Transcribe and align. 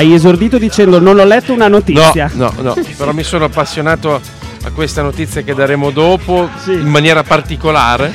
Hai 0.00 0.14
esordito 0.14 0.56
dicendo 0.56 0.98
non 0.98 1.18
ho 1.18 1.24
letto 1.24 1.52
una 1.52 1.68
notizia. 1.68 2.30
No, 2.32 2.50
no, 2.62 2.72
no, 2.74 2.76
però 2.96 3.12
mi 3.12 3.22
sono 3.22 3.44
appassionato 3.44 4.14
a 4.14 4.70
questa 4.70 5.02
notizia 5.02 5.42
che 5.42 5.52
daremo 5.52 5.90
dopo 5.90 6.48
Sì. 6.64 6.72
in 6.72 6.88
maniera 6.88 7.22
particolare 7.22 8.10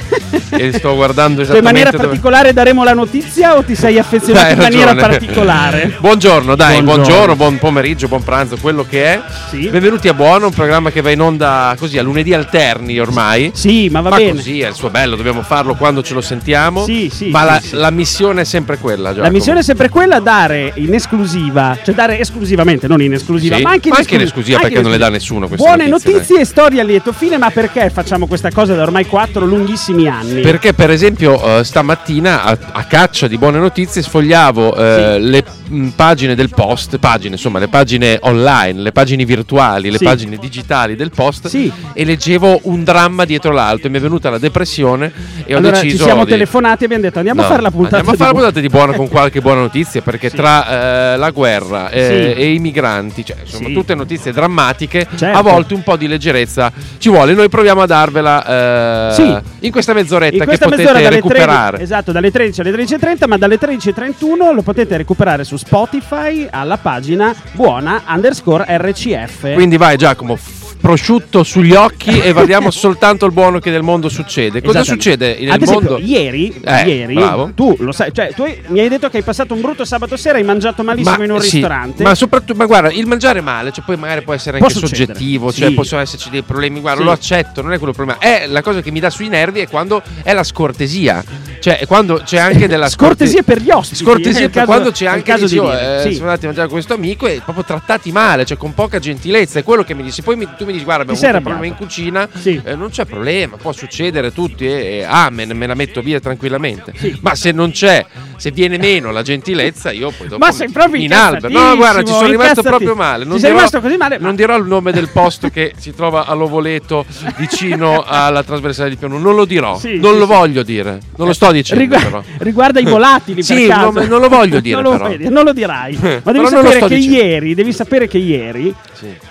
e 0.58 0.74
sto 0.74 0.96
guardando 0.96 1.44
Cioè, 1.44 1.52
in 1.56 1.58
esattamente 1.58 1.62
maniera 1.62 1.92
dove- 1.92 2.04
particolare 2.06 2.54
daremo 2.54 2.84
la 2.84 2.94
notizia 2.94 3.58
o 3.58 3.64
ti 3.64 3.76
sei 3.76 3.98
affezionato 4.00 4.46
Hai 4.46 4.52
in 4.54 4.58
maniera 4.60 4.94
ragione. 4.94 5.08
particolare? 5.18 5.96
Buongiorno, 6.00 6.56
dai, 6.56 6.82
Buongiorno. 6.82 7.04
buongiorno. 7.04 7.36
buon 7.36 7.58
pomeriggio, 7.58 8.08
buon 8.08 8.24
pranzo, 8.24 8.58
quello 8.60 8.86
che 8.88 9.06
è. 9.06 9.22
Sì. 9.50 9.68
Benvenuti 9.70 10.08
a 10.08 10.14
Buono, 10.14 10.48
un 10.48 10.54
programma 10.54 10.92
che 10.92 11.02
va 11.02 11.12
in 11.12 11.22
onda 11.22 11.76
così 11.78 11.98
a 11.98 12.04
lunedì 12.04 12.34
alterni 12.34 13.00
ormai. 13.00 13.52
Sì, 13.54 13.90
ma 13.90 14.02
va 14.02 14.10
ma 14.10 14.18
bene. 14.18 14.32
così 14.34 14.62
è 14.62 14.68
il 14.68 14.74
suo 14.76 14.90
bello, 14.90 15.16
dobbiamo 15.16 15.42
farlo 15.42 15.76
quando 15.76 16.02
ce 16.04 16.14
lo 16.14 16.22
sentiamo. 16.22 16.84
Sì, 16.86 17.10
sì, 17.14 17.30
Ma 17.30 17.44
la, 17.44 17.62
la 17.72 17.92
missione 17.92 18.42
è 18.42 18.46
sempre 18.46 18.78
quella, 18.78 19.10
Giacomo. 19.10 19.26
La 19.26 19.32
missione 19.32 19.60
è 19.60 19.64
sempre 19.64 19.90
quella, 19.90 20.20
dare 20.20 20.72
in 20.76 20.94
esclusiva, 20.94 21.78
cioè 21.84 21.94
dare 21.96 22.20
esclusivamente, 22.20 22.88
non 22.88 23.02
in 23.02 23.14
esclusiva, 23.14 23.58
ma 23.60 23.72
anche 23.72 23.88
in 23.88 23.94
ma 23.94 24.00
anche 24.00 24.16
in 24.16 24.22
esclusiva, 24.22 24.24
esclusiva, 24.26 24.58
anche 24.58 24.68
perché 24.70 24.82
non 24.82 24.92
le 24.92 24.98
dà 24.98 25.10
nessuno 25.10 25.48
queste 25.48 25.66
Buone 25.66 25.88
notizie, 25.88 26.12
notizie 26.14 26.40
e 26.42 26.46
storie 26.46 26.82
a 26.82 26.84
lieto 26.84 27.12
fine, 27.12 27.38
ma 27.38 27.50
perché 27.50 27.90
facciamo 27.90 28.28
questa 28.28 28.52
cosa 28.52 28.76
da 28.76 28.82
ormai 28.84 29.06
quattro 29.06 29.46
lunghissimi 29.46 30.08
anni? 30.08 30.42
Perché 30.46 30.74
per 30.74 30.92
esempio 30.92 31.42
eh, 31.60 31.64
stamattina 31.64 32.44
a, 32.44 32.56
a 32.74 32.84
caccia 32.84 33.28
di 33.28 33.36
buone 33.36 33.58
notizie 33.58 34.04
sfogliavo 34.04 34.76
eh, 34.76 35.20
le 35.20 35.44
mh, 35.70 35.88
pagine 35.96 36.36
del 36.36 36.50
post, 36.50 37.00
pagine 37.00 37.34
insomma 37.34 37.58
le 37.58 37.68
pagine 37.68 38.20
online, 38.22 38.80
le 38.82 38.92
pagine 38.92 39.26
virtuali, 39.26 39.90
le 39.90 39.98
Sì. 39.98 40.04
pagine 40.04 40.38
digitali 40.38 40.96
del 40.96 41.10
post 41.10 41.48
Sì. 41.48 41.72
e 41.94 42.06
leggevo 42.06 42.60
un 42.66 42.84
dramma 42.84 43.26
dietro 43.26 43.52
l'altro 43.54 43.88
e 43.88 43.90
mi 43.90 43.98
è 43.98 44.02
venuta 44.02 44.30
la 44.30 44.38
depressione 44.38 45.12
e 45.46 45.56
ho 45.56 45.58
allora 45.58 45.78
deciso 45.80 45.98
ci 45.98 46.04
siamo 46.04 46.26
di... 46.26 46.30
telefonati 46.32 46.84
e 46.84 46.86
abbiamo 46.86 47.04
detto 47.04 47.18
andiamo 47.18 47.40
No, 47.42 47.48
a 47.48 47.50
fare 47.50 47.62
la 47.64 47.72
puntata 47.72 47.96
Andiamo 47.98 48.14
a 48.16 48.18
fare 48.20 48.32
la 48.34 48.38
puntata 48.40 48.60
di 48.60 48.70
buona 48.70 48.94
con 48.94 49.08
qualche 49.10 49.42
buona 49.42 49.62
notizia 49.62 50.02
perché 50.04 50.30
Sì. 50.30 50.36
tra 50.36 51.14
eh, 51.14 51.18
la 51.18 51.32
guerra 51.32 51.90
eh, 51.90 52.34
Sì. 52.36 52.40
e 52.42 52.54
i 52.54 52.60
migranti, 52.60 53.26
cioè 53.26 53.38
insomma 53.44 53.70
Sì. 53.70 53.74
tutte 53.74 53.96
notizie 53.96 54.32
drammatiche, 54.32 55.08
Certo. 55.16 55.36
a 55.40 55.42
volte 55.42 55.74
un 55.74 55.82
po' 55.82 55.96
di 55.98 56.06
leggerezza 56.08 56.72
ci 57.00 57.10
vuole. 57.10 57.34
Noi 57.34 57.50
proviamo 57.50 57.82
a 57.82 57.86
darvela 57.88 59.10
eh, 59.10 59.14
Sì. 59.16 59.36
in 59.66 59.72
questa 59.72 59.94
mezz'oretta 59.94 60.34
in 60.38 60.44
questa 60.44 60.68
mezz'ora 60.68 60.94
dalle 60.94 61.10
recuperare. 61.10 61.78
13, 61.78 61.84
esatto, 61.84 62.12
dalle 62.12 62.32
13 62.32 62.62
alle 62.62 62.72
13.30, 62.72 63.28
ma 63.28 63.38
dalle 63.38 63.60
13.31 63.60 64.54
lo 64.54 64.62
potete 64.62 64.98
recuperare 64.98 65.44
su 65.44 65.58
Spotify 65.58 66.48
alla 66.50 66.78
pagina 66.78 67.36
buona 67.54 68.04
underscore 68.08 68.66
RCF. 68.68 69.54
Quindi 69.54 69.78
vai 69.78 69.98
Giacomo, 69.98 70.38
prosciutto 70.86 71.44
sugli 71.44 71.74
occhi 71.74 72.22
e 72.22 72.32
guardiamo 72.32 72.70
soltanto 72.70 73.26
il 73.26 73.32
buono 73.32 73.58
che 73.58 73.72
nel 73.72 73.82
mondo 73.82 74.08
succede. 74.08 74.62
Cosa 74.62 74.84
succede 74.84 75.36
nel 75.40 75.50
Ad 75.50 75.62
esempio, 75.64 75.90
mondo? 75.94 76.06
ieri, 76.06 76.62
Eh, 76.64 76.88
ieri 76.88 77.20
tu 77.56 77.76
lo 77.80 77.92
sai, 77.92 78.12
cioè 78.14 78.32
tu 78.36 78.44
mi 78.68 78.80
hai 78.82 78.88
detto 78.88 79.10
che 79.10 79.18
hai 79.18 79.24
passato 79.24 79.56
un 79.56 79.62
brutto 79.62 79.84
sabato 79.84 80.16
sera, 80.16 80.38
hai 80.38 80.44
mangiato 80.44 80.84
malissimo 80.84 81.24
in 81.24 81.32
un 81.32 81.42
sì, 81.42 81.54
ristorante. 81.54 82.04
ma 82.04 82.14
soprattutto, 82.14 82.54
ma 82.54 82.66
guarda, 82.68 82.92
il 82.92 83.08
mangiare 83.08 83.42
male, 83.42 83.72
cioè 83.72 83.84
poi 83.84 83.98
magari 83.98 84.22
può 84.22 84.34
essere 84.36 84.60
Può 84.60 84.68
anche 84.68 84.78
succedere, 84.80 85.18
soggettivo, 85.18 85.52
sì. 85.52 85.62
cioè 85.62 85.72
possono 85.74 86.02
esserci 86.02 86.30
dei 86.30 86.44
problemi. 86.44 86.80
Guarda, 86.82 87.00
Sì. 87.00 87.06
lo 87.06 87.12
accetto, 87.14 87.62
non 87.64 87.74
è 87.74 87.78
quello 87.78 87.90
il 87.92 87.96
problema. 87.96 88.20
È 88.22 88.46
la 88.48 88.62
cosa 88.62 88.82
che 88.82 88.92
mi 88.92 89.00
dà 89.00 89.10
sui 89.10 89.28
nervi 89.28 89.62
è 89.62 89.68
quando 89.68 90.04
è 90.22 90.34
la 90.34 90.44
scortesia. 90.44 91.24
Cioè, 91.60 91.82
quando 91.88 92.22
c'è 92.24 92.38
anche 92.38 92.68
della 92.68 92.88
Scortesia 92.90 93.42
per 93.42 93.60
gli 93.60 93.72
ospiti. 93.72 94.04
Scortesia 94.04 94.50
per 94.50 94.66
quando 94.66 94.92
c'è 94.92 95.08
anche 95.08 95.24
caso 95.24 95.44
dici, 95.46 95.54
di 95.56 95.60
"Oh, 95.60 95.70
dire, 95.72 96.04
eh, 96.04 96.12
siamo 96.12 96.28
andati 96.28 96.44
a 96.44 96.48
mangiare 96.50 96.68
con 96.68 96.76
questo 96.76 96.94
amico 96.94 97.26
e 97.26 97.42
proprio 97.44 97.64
trattati 97.64 98.12
male, 98.12 98.46
cioè 98.46 98.56
con 98.56 98.76
poca 98.76 99.00
gentilezza. 99.00 99.58
È 99.58 99.64
quello 99.64 99.84
che 99.84 99.96
mi 99.96 100.04
dici. 100.04 100.22
Poi 100.22 100.36
mi- 100.36 100.48
tu 100.56 100.66
mi 100.66 100.74
dici, 100.76 100.84
guarda, 100.86 101.04
abbiamo 101.12 101.20
avuto 101.20 101.38
un 101.38 101.44
problema 101.44 101.66
in 101.66 101.76
cucina, 101.76 102.28
Sì. 102.34 102.62
eh, 102.64 102.76
non 102.76 102.90
c'è 102.90 103.06
problema, 103.06 103.58
può 103.58 103.72
succedere 103.72 104.28
a 104.28 104.32
tutti 104.32 104.66
e, 104.66 104.98
e 105.00 105.04
amen, 105.04 105.52
me 105.58 105.68
la 105.68 105.74
metto 105.76 106.02
via 106.02 106.20
tranquillamente. 106.20 106.94
Sì. 106.96 107.18
Ma 107.22 107.36
se 107.36 107.52
non 107.52 107.72
c'è, 107.72 108.06
se 108.38 108.52
viene 108.52 108.78
meno 108.78 109.12
la 109.12 109.22
gentilezza, 109.22 109.92
io 109.92 110.12
poi 110.16 110.28
dopo 110.28 110.44
Ma 110.46 110.52
sei 110.52 110.70
proprio 110.70 111.02
in 111.02 111.14
alba. 111.14 111.48
No, 111.50 111.76
guarda, 111.76 112.04
ci 112.04 112.14
sono 112.14 112.28
rimasto 112.30 112.62
proprio 112.62 112.96
male. 112.96 113.24
Non 113.26 113.34
sei 113.40 113.50
dirò, 113.50 113.56
rimasto 113.58 113.82
così 113.82 113.98
male? 113.98 114.20
ma- 114.20 114.26
non 114.26 114.36
dirò 114.36 114.56
il 114.58 114.66
nome 114.66 114.92
del 114.92 115.10
posto 115.10 115.50
che 115.50 115.74
si 115.78 115.94
trova 115.94 116.26
a 116.26 116.34
Lovoleto, 116.34 117.06
vicino 117.38 118.04
alla 118.06 118.44
trasversale 118.44 118.90
di 118.90 118.96
Piano. 118.98 119.18
Non 119.18 119.36
lo 119.36 119.46
dirò, 119.46 119.78
Sì, 119.78 120.00
non 120.00 120.18
lo 120.18 120.26
voglio 120.26 120.64
dire, 120.64 121.00
non 121.18 121.28
lo 121.28 121.34
sto 121.34 121.52
dicendo. 121.52 121.84
Rigu- 121.84 122.24
riguarda 122.40 122.80
i 122.80 122.86
volatili 122.86 123.44
Sì, 123.44 123.68
non- 123.68 123.94
non 123.94 124.20
lo 124.22 124.28
voglio 124.30 124.60
dire, 124.60 124.80
non, 124.82 124.98
lo 124.98 125.08
dire, 125.08 125.30
non 125.30 125.44
lo 125.44 125.54
dirai 125.54 125.98
ma 126.24 126.32
devi 126.32 126.48
sapere 126.48 126.80
che 126.88 126.96
dicendo. 126.96 127.16
ieri 127.18 127.54
devi 127.56 127.74
sapere 127.74 128.08
che 128.08 128.18
ieri 128.18 128.74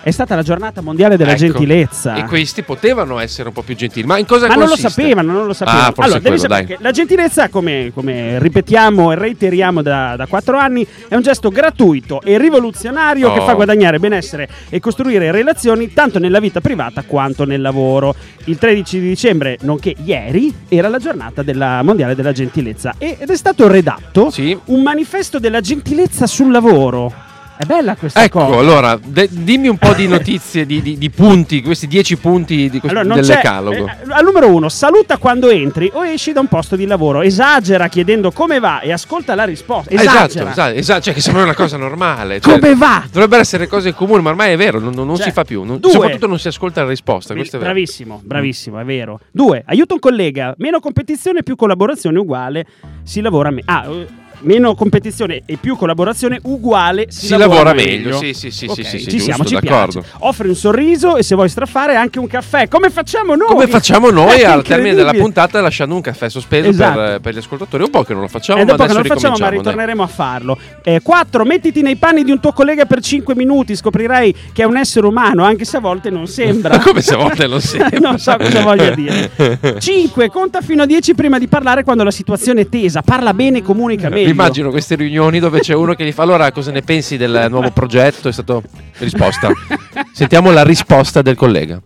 è 0.02 0.10
stata 0.10 0.34
la 0.34 0.42
giornata 0.42 0.80
mondiale 0.80 1.16
della 1.16 1.33
Ecco. 1.34 1.58
gentilezza 1.58 2.14
E 2.14 2.24
questi 2.24 2.62
potevano 2.62 3.18
essere 3.18 3.48
un 3.48 3.54
po' 3.54 3.62
più 3.62 3.74
gentili. 3.76 4.06
Ma 4.06 4.18
in 4.18 4.26
cosa 4.26 4.46
ma 4.46 4.54
non 4.54 4.64
lo 4.64 4.68
consiste? 4.70 4.88
sapevano, 4.90 5.32
non 5.32 5.46
lo 5.46 5.52
sapevano. 5.52 5.82
Ah, 5.84 5.92
allora, 5.96 6.18
devi 6.18 6.22
quello, 6.22 6.38
sapere 6.38 6.64
che 6.66 6.76
la 6.80 6.90
gentilezza, 6.90 7.48
come, 7.48 7.90
come 7.94 8.38
ripetiamo 8.38 9.12
e 9.12 9.14
reiteriamo 9.16 9.82
da, 9.82 10.14
da 10.16 10.26
quattro 10.26 10.56
anni, 10.58 10.86
è 11.08 11.14
un 11.14 11.22
gesto 11.22 11.48
gratuito 11.50 12.20
e 12.22 12.38
rivoluzionario 12.38 13.32
che 13.32 13.38
Oh. 13.40 13.44
fa 13.44 13.54
guadagnare 13.54 13.98
benessere 13.98 14.48
e 14.70 14.80
costruire 14.80 15.30
relazioni 15.30 15.92
tanto 15.92 16.18
nella 16.18 16.40
vita 16.40 16.60
privata 16.60 17.02
quanto 17.06 17.44
nel 17.44 17.60
lavoro. 17.60 18.14
Il 18.44 18.58
13 18.58 19.00
di 19.00 19.08
dicembre, 19.08 19.58
nonché 19.62 19.94
ieri, 20.04 20.52
era 20.68 20.88
la 20.88 20.98
giornata 20.98 21.42
della 21.42 21.82
mondiale 21.82 22.14
della 22.14 22.32
gentilezza 22.32 22.94
ed 22.98 23.28
è 23.30 23.36
stato 23.36 23.66
redatto 23.68 24.30
Sì. 24.30 24.56
un 24.66 24.82
manifesto 24.82 25.38
della 25.38 25.60
gentilezza 25.60 26.26
sul 26.26 26.50
lavoro. 26.50 27.23
È 27.56 27.64
bella 27.66 27.94
questa 27.94 28.24
Ecco, 28.24 28.44
cosa. 28.46 28.58
allora, 28.58 28.98
de- 29.02 29.28
dimmi 29.30 29.68
un 29.68 29.76
po' 29.78 29.92
di 29.94 30.08
notizie, 30.08 30.66
di, 30.66 30.82
di- 30.82 30.98
di 30.98 31.10
punti, 31.10 31.62
questi 31.62 31.86
dieci 31.86 32.16
punti 32.16 32.68
di 32.68 32.80
questo, 32.80 32.98
Allora, 32.98 33.14
del 33.14 33.24
decalogo. 33.26 33.86
eh, 33.86 33.92
al 34.08 34.24
numero 34.24 34.48
uno, 34.48 34.68
saluta 34.68 35.18
quando 35.18 35.48
entri 35.50 35.88
o 35.94 36.04
esci 36.04 36.32
da 36.32 36.40
un 36.40 36.48
posto 36.48 36.74
di 36.74 36.84
lavoro. 36.84 37.22
Esagera 37.22 37.86
chiedendo 37.88 38.32
come 38.32 38.58
va 38.58 38.80
e 38.80 38.90
ascolta 38.92 39.36
la 39.36 39.44
risposta. 39.44 39.94
Esagera. 39.94 40.24
Esatto, 40.24 40.48
esatto, 40.50 40.74
esatto, 40.78 41.00
cioè 41.02 41.14
che 41.14 41.20
sembra 41.20 41.42
una 41.44 41.54
cosa 41.54 41.76
normale. 41.76 42.40
cioè, 42.40 42.58
Come 42.58 42.74
va? 42.74 43.04
Dovrebbero 43.10 43.40
essere 43.42 43.68
cose 43.68 43.94
comuni, 43.94 44.22
ma 44.22 44.30
ormai 44.30 44.52
è 44.52 44.56
vero, 44.56 44.80
non, 44.80 44.92
non 44.92 45.14
Cioè, 45.14 45.26
si 45.26 45.30
fa 45.30 45.44
più. 45.44 45.62
non- 45.62 45.78
soprattutto 45.82 46.26
non 46.26 46.40
si 46.40 46.48
ascolta 46.48 46.82
la 46.82 46.88
risposta. 46.88 47.34
Questo 47.34 47.56
è 47.56 47.58
vero. 47.60 47.70
Bravissimo, 47.72 48.20
bravissimo, 48.24 48.80
è 48.80 48.84
vero. 48.84 49.20
Due, 49.30 49.62
aiuta 49.66 49.94
un 49.94 50.00
collega. 50.00 50.54
Meno 50.58 50.80
competizione, 50.80 51.44
più 51.44 51.54
collaborazione 51.54 52.18
uguale. 52.18 52.66
Si 53.04 53.20
lavora 53.20 53.50
meglio. 53.50 53.64
Ah, 53.66 53.86
eh, 53.88 54.06
meno 54.44 54.74
competizione 54.74 55.42
e 55.46 55.56
più 55.56 55.76
collaborazione 55.76 56.38
uguale. 56.42 57.06
Si, 57.08 57.26
Si 57.26 57.36
lavora 57.36 57.72
meglio. 57.72 58.16
Sì, 58.18 58.32
sì, 58.32 58.50
sì, 58.50 58.66
Ok, 58.66 58.74
sì, 58.74 58.98
sì, 58.98 59.10
ci 59.10 59.20
siamo, 59.20 59.42
giusto, 59.44 59.58
ci 59.60 59.64
d'accordo. 59.66 60.00
piace. 60.00 60.16
Offri 60.20 60.48
un 60.48 60.54
sorriso 60.54 61.16
e 61.16 61.22
se 61.22 61.34
vuoi 61.34 61.48
strafare 61.48 61.96
anche 61.96 62.18
un 62.18 62.26
caffè. 62.26 62.68
Come 62.68 62.90
facciamo 62.90 63.34
noi? 63.34 63.48
Come 63.48 63.66
facciamo 63.66 64.10
noi 64.10 64.40
È 64.40 64.44
al 64.44 64.62
termine 64.62 64.94
della 64.94 65.12
puntata 65.12 65.60
lasciando 65.60 65.94
un 65.94 66.00
caffè 66.00 66.28
sospeso 66.28 66.68
Esatto. 66.68 66.98
per, 66.98 67.20
per 67.20 67.34
gli 67.34 67.38
ascoltatori? 67.38 67.82
Un 67.84 67.90
po' 67.90 68.02
che 68.02 68.12
non 68.12 68.22
lo 68.22 68.28
facciamo, 68.28 68.60
E 68.60 68.64
ma 68.64 68.72
adesso 68.74 68.92
non 68.92 69.02
lo 69.02 69.08
facciamo, 69.08 69.36
ma 69.38 69.48
ricominciamo, 69.48 69.50
dai. 69.50 69.58
ritorneremo 69.58 70.02
a 70.02 70.06
farlo. 70.06 70.58
4. 71.02 71.44
mettiti 71.44 71.82
nei 71.82 71.96
panni 71.96 72.24
di 72.24 72.30
un 72.30 72.40
tuo 72.40 72.52
collega 72.52 72.84
per 72.84 73.00
5 73.00 73.34
minuti. 73.34 73.74
Scoprirai 73.76 74.34
che 74.52 74.62
è 74.62 74.66
un 74.66 74.76
essere 74.76 75.06
umano, 75.06 75.44
anche 75.44 75.64
se 75.64 75.76
a 75.76 75.80
volte 75.80 76.10
non 76.10 76.26
sembra. 76.26 76.78
Come 76.84 77.00
se 77.02 77.14
a 77.14 77.16
volte 77.16 77.46
non 77.46 77.60
sembra. 77.62 77.98
non 77.98 78.18
so 78.18 78.36
cosa 78.38 78.60
voglia 78.62 78.90
dire. 78.90 79.30
5. 79.78 80.28
Conta 80.30 80.60
fino 80.60 80.82
a 80.82 80.86
10 80.86 81.14
prima 81.14 81.38
di 81.38 81.48
parlare 81.48 81.82
quando 81.84 82.02
la 82.04 82.10
situazione 82.10 82.62
è 82.62 82.68
tesa. 82.68 83.02
Parla 83.02 83.32
bene, 83.34 83.62
comunica 83.62 84.08
meglio. 84.08 84.33
Immagino 84.34 84.70
queste 84.70 84.94
riunioni 84.96 85.38
dove 85.38 85.60
c'è 85.60 85.74
uno 85.74 85.94
che 85.94 86.04
gli 86.04 86.12
fa 86.12 86.22
allora 86.22 86.50
cosa 86.52 86.70
ne 86.70 86.82
pensi 86.82 87.16
del 87.16 87.46
nuovo 87.48 87.70
progetto? 87.70 88.28
È 88.28 88.32
stato 88.32 88.62
risposta. 88.98 89.50
Sentiamo 90.12 90.50
la 90.50 90.62
risposta 90.64 91.22
del 91.22 91.36
collega. 91.36 91.80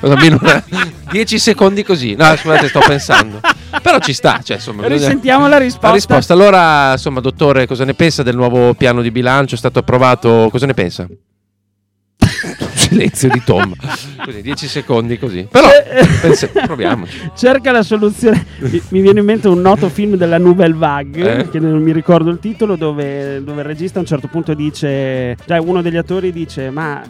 Almeno 0.00 0.38
una- 0.40 0.62
10 1.10 1.38
secondi 1.38 1.84
così. 1.84 2.14
No, 2.14 2.34
scusate, 2.36 2.68
sto 2.68 2.80
pensando. 2.86 3.40
Però 3.82 3.98
ci 4.00 4.12
sta, 4.12 4.40
cioè, 4.42 4.56
insomma, 4.56 4.82
bisogna- 4.82 4.98
Risentiamo 5.06 5.46
la 5.48 5.58
risposta. 5.58 5.86
La 5.88 5.94
risposta. 5.94 6.32
Allora, 6.32 6.92
insomma, 6.92 7.20
dottore, 7.20 7.66
cosa 7.66 7.84
ne 7.84 7.94
pensa 7.94 8.22
del 8.22 8.34
nuovo 8.34 8.74
piano 8.74 9.02
di 9.02 9.10
bilancio? 9.10 9.54
È 9.54 9.58
stato 9.58 9.78
approvato? 9.78 10.48
Cosa 10.50 10.66
ne 10.66 10.74
pensa? 10.74 11.06
Silenzio 12.88 13.28
di 13.28 13.42
tomba. 13.44 13.76
Così, 14.24 14.42
10 14.42 14.66
secondi 14.66 15.18
così. 15.18 15.46
Però, 15.50 15.66
pense- 16.20 16.48
proviamoci. 16.66 17.30
Cerca 17.36 17.70
la 17.72 17.82
soluzione. 17.82 18.44
Mi, 18.88 19.00
viene 19.00 19.20
in 19.20 19.26
mente 19.26 19.48
un 19.48 19.60
noto 19.60 19.88
film 19.88 20.16
della 20.16 20.38
Nouvelle 20.38 20.74
Vague, 20.74 21.38
Eh? 21.38 21.48
che 21.50 21.58
non 21.58 21.80
mi 21.82 21.92
ricordo 21.92 22.30
il 22.30 22.38
titolo, 22.38 22.76
dove, 22.76 23.42
dove 23.44 23.60
il 23.60 23.66
regista 23.66 23.98
a 23.98 24.02
un 24.02 24.06
certo 24.08 24.26
punto 24.28 24.54
dice, 24.54 25.36
cioè 25.46 25.58
uno 25.58 25.82
degli 25.82 25.96
attori 25.96 26.32
dice, 26.32 26.70
ma 26.70 27.02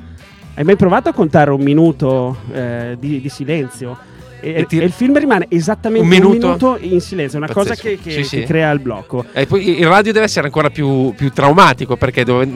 hai 0.54 0.64
mai 0.64 0.76
provato 0.76 1.08
a 1.08 1.12
contare 1.12 1.50
un 1.50 1.60
minuto 1.62 2.36
eh, 2.52 2.96
di, 2.98 3.20
di 3.20 3.28
silenzio? 3.28 3.96
E, 4.40 4.50
E 4.60 4.66
ti- 4.66 4.78
e 4.78 4.84
il 4.84 4.92
film 4.92 5.18
rimane 5.18 5.46
esattamente 5.48 6.06
Un 6.06 6.12
un 6.12 6.18
minuto? 6.18 6.46
minuto, 6.46 6.78
in 6.80 7.00
silenzio, 7.00 7.38
una 7.38 7.48
cosa 7.48 7.70
Pazzesco. 7.70 7.88
che, 7.88 7.98
che- 8.02 8.10
Sì, 8.10 8.22
sì. 8.24 8.36
che 8.40 8.44
crea 8.44 8.70
il 8.70 8.78
blocco. 8.78 9.24
E 9.32 9.46
poi 9.46 9.80
il 9.80 9.86
radio 9.86 10.12
deve 10.12 10.26
essere 10.26 10.46
ancora 10.46 10.70
più, 10.70 11.12
più 11.16 11.30
traumatico 11.32 11.96
perché 11.96 12.22
dove- 12.24 12.48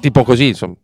tipo 0.00 0.22
così, 0.24 0.46
insomma. 0.48 0.74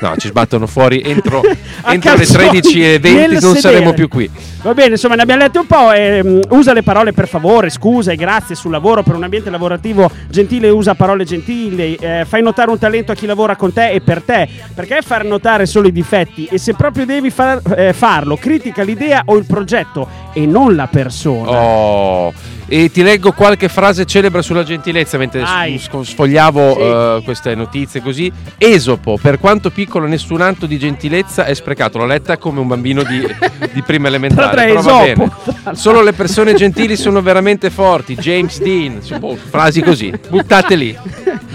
No, 0.00 0.16
ci 0.16 0.28
sbattono 0.28 0.66
fuori 0.66 1.02
entro, 1.04 1.42
entro 1.84 2.12
le 2.14 2.24
calzoni 2.24 2.48
13 2.60 2.84
e 2.94 2.98
20 2.98 3.18
nel 3.18 3.30
non 3.32 3.40
sedere. 3.40 3.60
saremo 3.60 3.92
più 3.92 4.08
qui. 4.08 4.30
Va 4.62 4.72
bene, 4.74 4.90
insomma, 4.92 5.14
ne 5.14 5.22
abbiamo 5.22 5.42
lette 5.42 5.58
un 5.58 5.66
po'. 5.66 5.92
ehm, 5.92 6.40
usa 6.50 6.72
le 6.72 6.82
parole 6.82 7.12
per 7.12 7.28
favore, 7.28 7.68
scusa 7.70 8.12
e 8.12 8.16
grazie 8.16 8.54
sul 8.54 8.70
lavoro 8.70 9.02
per 9.02 9.14
un 9.14 9.22
ambiente 9.24 9.50
lavorativo 9.50 10.10
gentile. 10.28 10.68
Usa 10.70 10.94
parole 10.94 11.24
gentili. 11.24 11.96
eh, 11.96 12.24
fai 12.26 12.42
notare 12.42 12.70
un 12.70 12.78
talento 12.78 13.12
a 13.12 13.14
chi 13.14 13.26
lavora 13.26 13.56
con 13.56 13.72
te 13.72 13.90
e 13.90 14.00
per 14.00 14.22
te. 14.22 14.48
Perché 14.74 15.00
far 15.02 15.24
notare 15.24 15.66
solo 15.66 15.88
i 15.88 15.92
difetti? 15.92 16.46
E 16.50 16.58
se 16.58 16.74
proprio 16.74 17.04
devi 17.04 17.30
far- 17.30 17.60
eh, 17.76 17.92
farlo, 17.92 18.36
critica 18.36 18.82
l'idea 18.82 19.22
o 19.26 19.36
il 19.36 19.44
progetto 19.46 20.08
e 20.32 20.46
non 20.46 20.74
la 20.76 20.86
persona. 20.86 21.50
Oh, 21.50 22.32
E 22.72 22.88
ti 22.92 23.02
leggo 23.02 23.32
qualche 23.32 23.68
frase 23.68 24.04
celebre 24.04 24.42
sulla 24.42 24.62
gentilezza 24.62 25.18
mentre 25.18 25.40
Vai. 25.40 25.76
s- 25.76 25.90
sfogliavo 26.02 26.74
Sì. 26.74 26.80
eh, 26.80 27.20
queste 27.24 27.54
notizie 27.56 28.00
così. 28.00 28.30
Esopo, 28.58 29.18
per 29.20 29.40
quanto 29.40 29.70
piccolo 29.70 30.06
nessun 30.06 30.40
atto 30.40 30.66
di 30.66 30.78
gentilezza 30.78 31.46
è 31.46 31.54
sprecato. 31.54 31.98
L'ho 31.98 32.06
letta 32.06 32.36
come 32.38 32.60
un 32.60 32.68
bambino 32.68 33.02
di, 33.02 33.26
di 33.72 33.82
prima 33.82 34.06
elementare. 34.06 34.66
Però 34.66 34.82
va 34.82 35.00
bene. 35.02 35.30
Solo 35.72 36.00
le 36.00 36.12
persone 36.12 36.54
gentili 36.54 36.96
sono 36.96 37.20
veramente 37.22 37.70
forti. 37.70 38.14
James 38.14 38.60
Dean, 38.60 39.00
boh, 39.18 39.34
frasi 39.36 39.82
così. 39.82 40.12
Buttate 40.28 40.76
lì. 40.76 40.96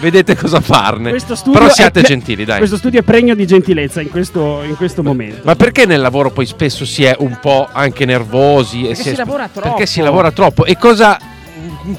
Vedete 0.01 0.35
cosa 0.35 0.59
farne. 0.59 1.15
Però 1.51 1.69
siate 1.69 1.99
pre- 2.01 2.09
gentili, 2.09 2.43
dai. 2.43 2.57
Questo 2.57 2.75
studio 2.75 2.99
è 2.99 3.03
pregno 3.03 3.35
di 3.35 3.47
gentilezza 3.47 4.01
in 4.01 4.09
questo, 4.09 4.63
in 4.67 4.75
questo 4.75 5.01
momento. 5.01 5.39
Ma 5.43 5.55
perché 5.55 5.85
nel 5.85 6.01
lavoro 6.01 6.29
poi 6.31 6.45
spesso 6.45 6.83
si 6.83 7.05
è 7.05 7.15
un 7.19 7.37
po' 7.39 7.69
anche 7.71 8.03
nervosi? 8.03 8.81
Perché 8.81 9.01
è- 9.11 9.13
si 9.13 9.15
lavora 9.15 9.47
troppo. 9.47 9.69
Perché 9.69 9.85
si 9.85 10.01
lavora 10.01 10.31
troppo. 10.31 10.65
E 10.65 10.75
cosa. 10.77 11.03
In 11.05 11.34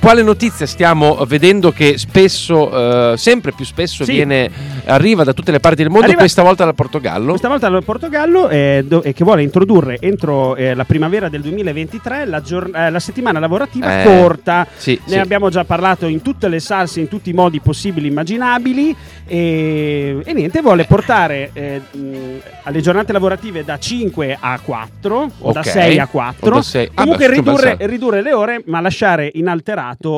Quale 0.00 0.22
notizia 0.22 0.66
stiamo 0.66 1.14
vedendo 1.28 1.70
che 1.70 1.96
spesso, 1.96 3.12
eh, 3.12 3.16
sempre 3.16 3.52
più 3.52 3.64
spesso, 3.64 4.02
Sì. 4.04 4.12
viene, 4.12 4.50
arriva 4.86 5.22
da 5.22 5.32
tutte 5.32 5.52
le 5.52 5.60
parti 5.60 5.82
del 5.82 5.90
mondo, 5.90 6.06
Arriva- 6.06 6.18
questa 6.20 6.42
volta 6.42 6.64
dal 6.64 6.74
Portogallo? 6.74 7.28
Questa 7.30 7.46
volta 7.48 7.68
il 7.68 7.84
Portogallo 7.84 8.48
eh, 8.48 8.84
do- 8.84 9.04
eh, 9.04 9.12
che 9.12 9.22
vuole 9.22 9.44
introdurre 9.44 9.98
entro 10.00 10.56
eh, 10.56 10.74
la 10.74 10.84
primavera 10.84 11.28
del 11.28 11.40
2023 11.42 12.24
la, 12.26 12.40
gior- 12.40 12.74
eh, 12.74 12.90
la 12.90 12.98
settimana 12.98 13.38
lavorativa 13.38 14.00
Eh, 14.00 14.04
corta. 14.04 14.66
Sì, 14.76 14.98
Ne 15.04 15.12
sì. 15.12 15.18
abbiamo 15.18 15.50
già 15.50 15.62
parlato 15.64 16.06
in 16.06 16.20
tutte 16.20 16.48
le 16.48 16.58
salse, 16.58 16.98
in 16.98 17.06
tutti 17.06 17.30
i 17.30 17.32
modi 17.32 17.60
possibili 17.60 18.06
e 18.08 18.10
immaginabili. 18.10 18.96
E, 19.24 20.20
e 20.24 20.32
niente, 20.32 20.62
vuole 20.62 20.84
portare 20.84 21.50
alle 22.64 22.80
giornate 22.80 23.12
lavorative 23.12 23.62
da 23.64 23.78
5 23.78 24.36
a 24.40 24.58
4 24.60 25.30
o 25.38 25.52
da 25.52 25.60
Ok. 25.60 25.66
6 25.68 25.98
a 26.00 26.06
4. 26.06 26.46
O 26.50 26.54
da 26.56 26.62
sei- 26.62 26.90
ah, 26.94 27.02
Comunque 27.02 27.28
beh, 27.28 27.34
ridurre, 27.34 27.76
ridurre 27.80 28.22
le 28.22 28.32
ore, 28.32 28.62
ma 28.66 28.80
lasciare 28.80 29.30
inalterato 29.34 29.74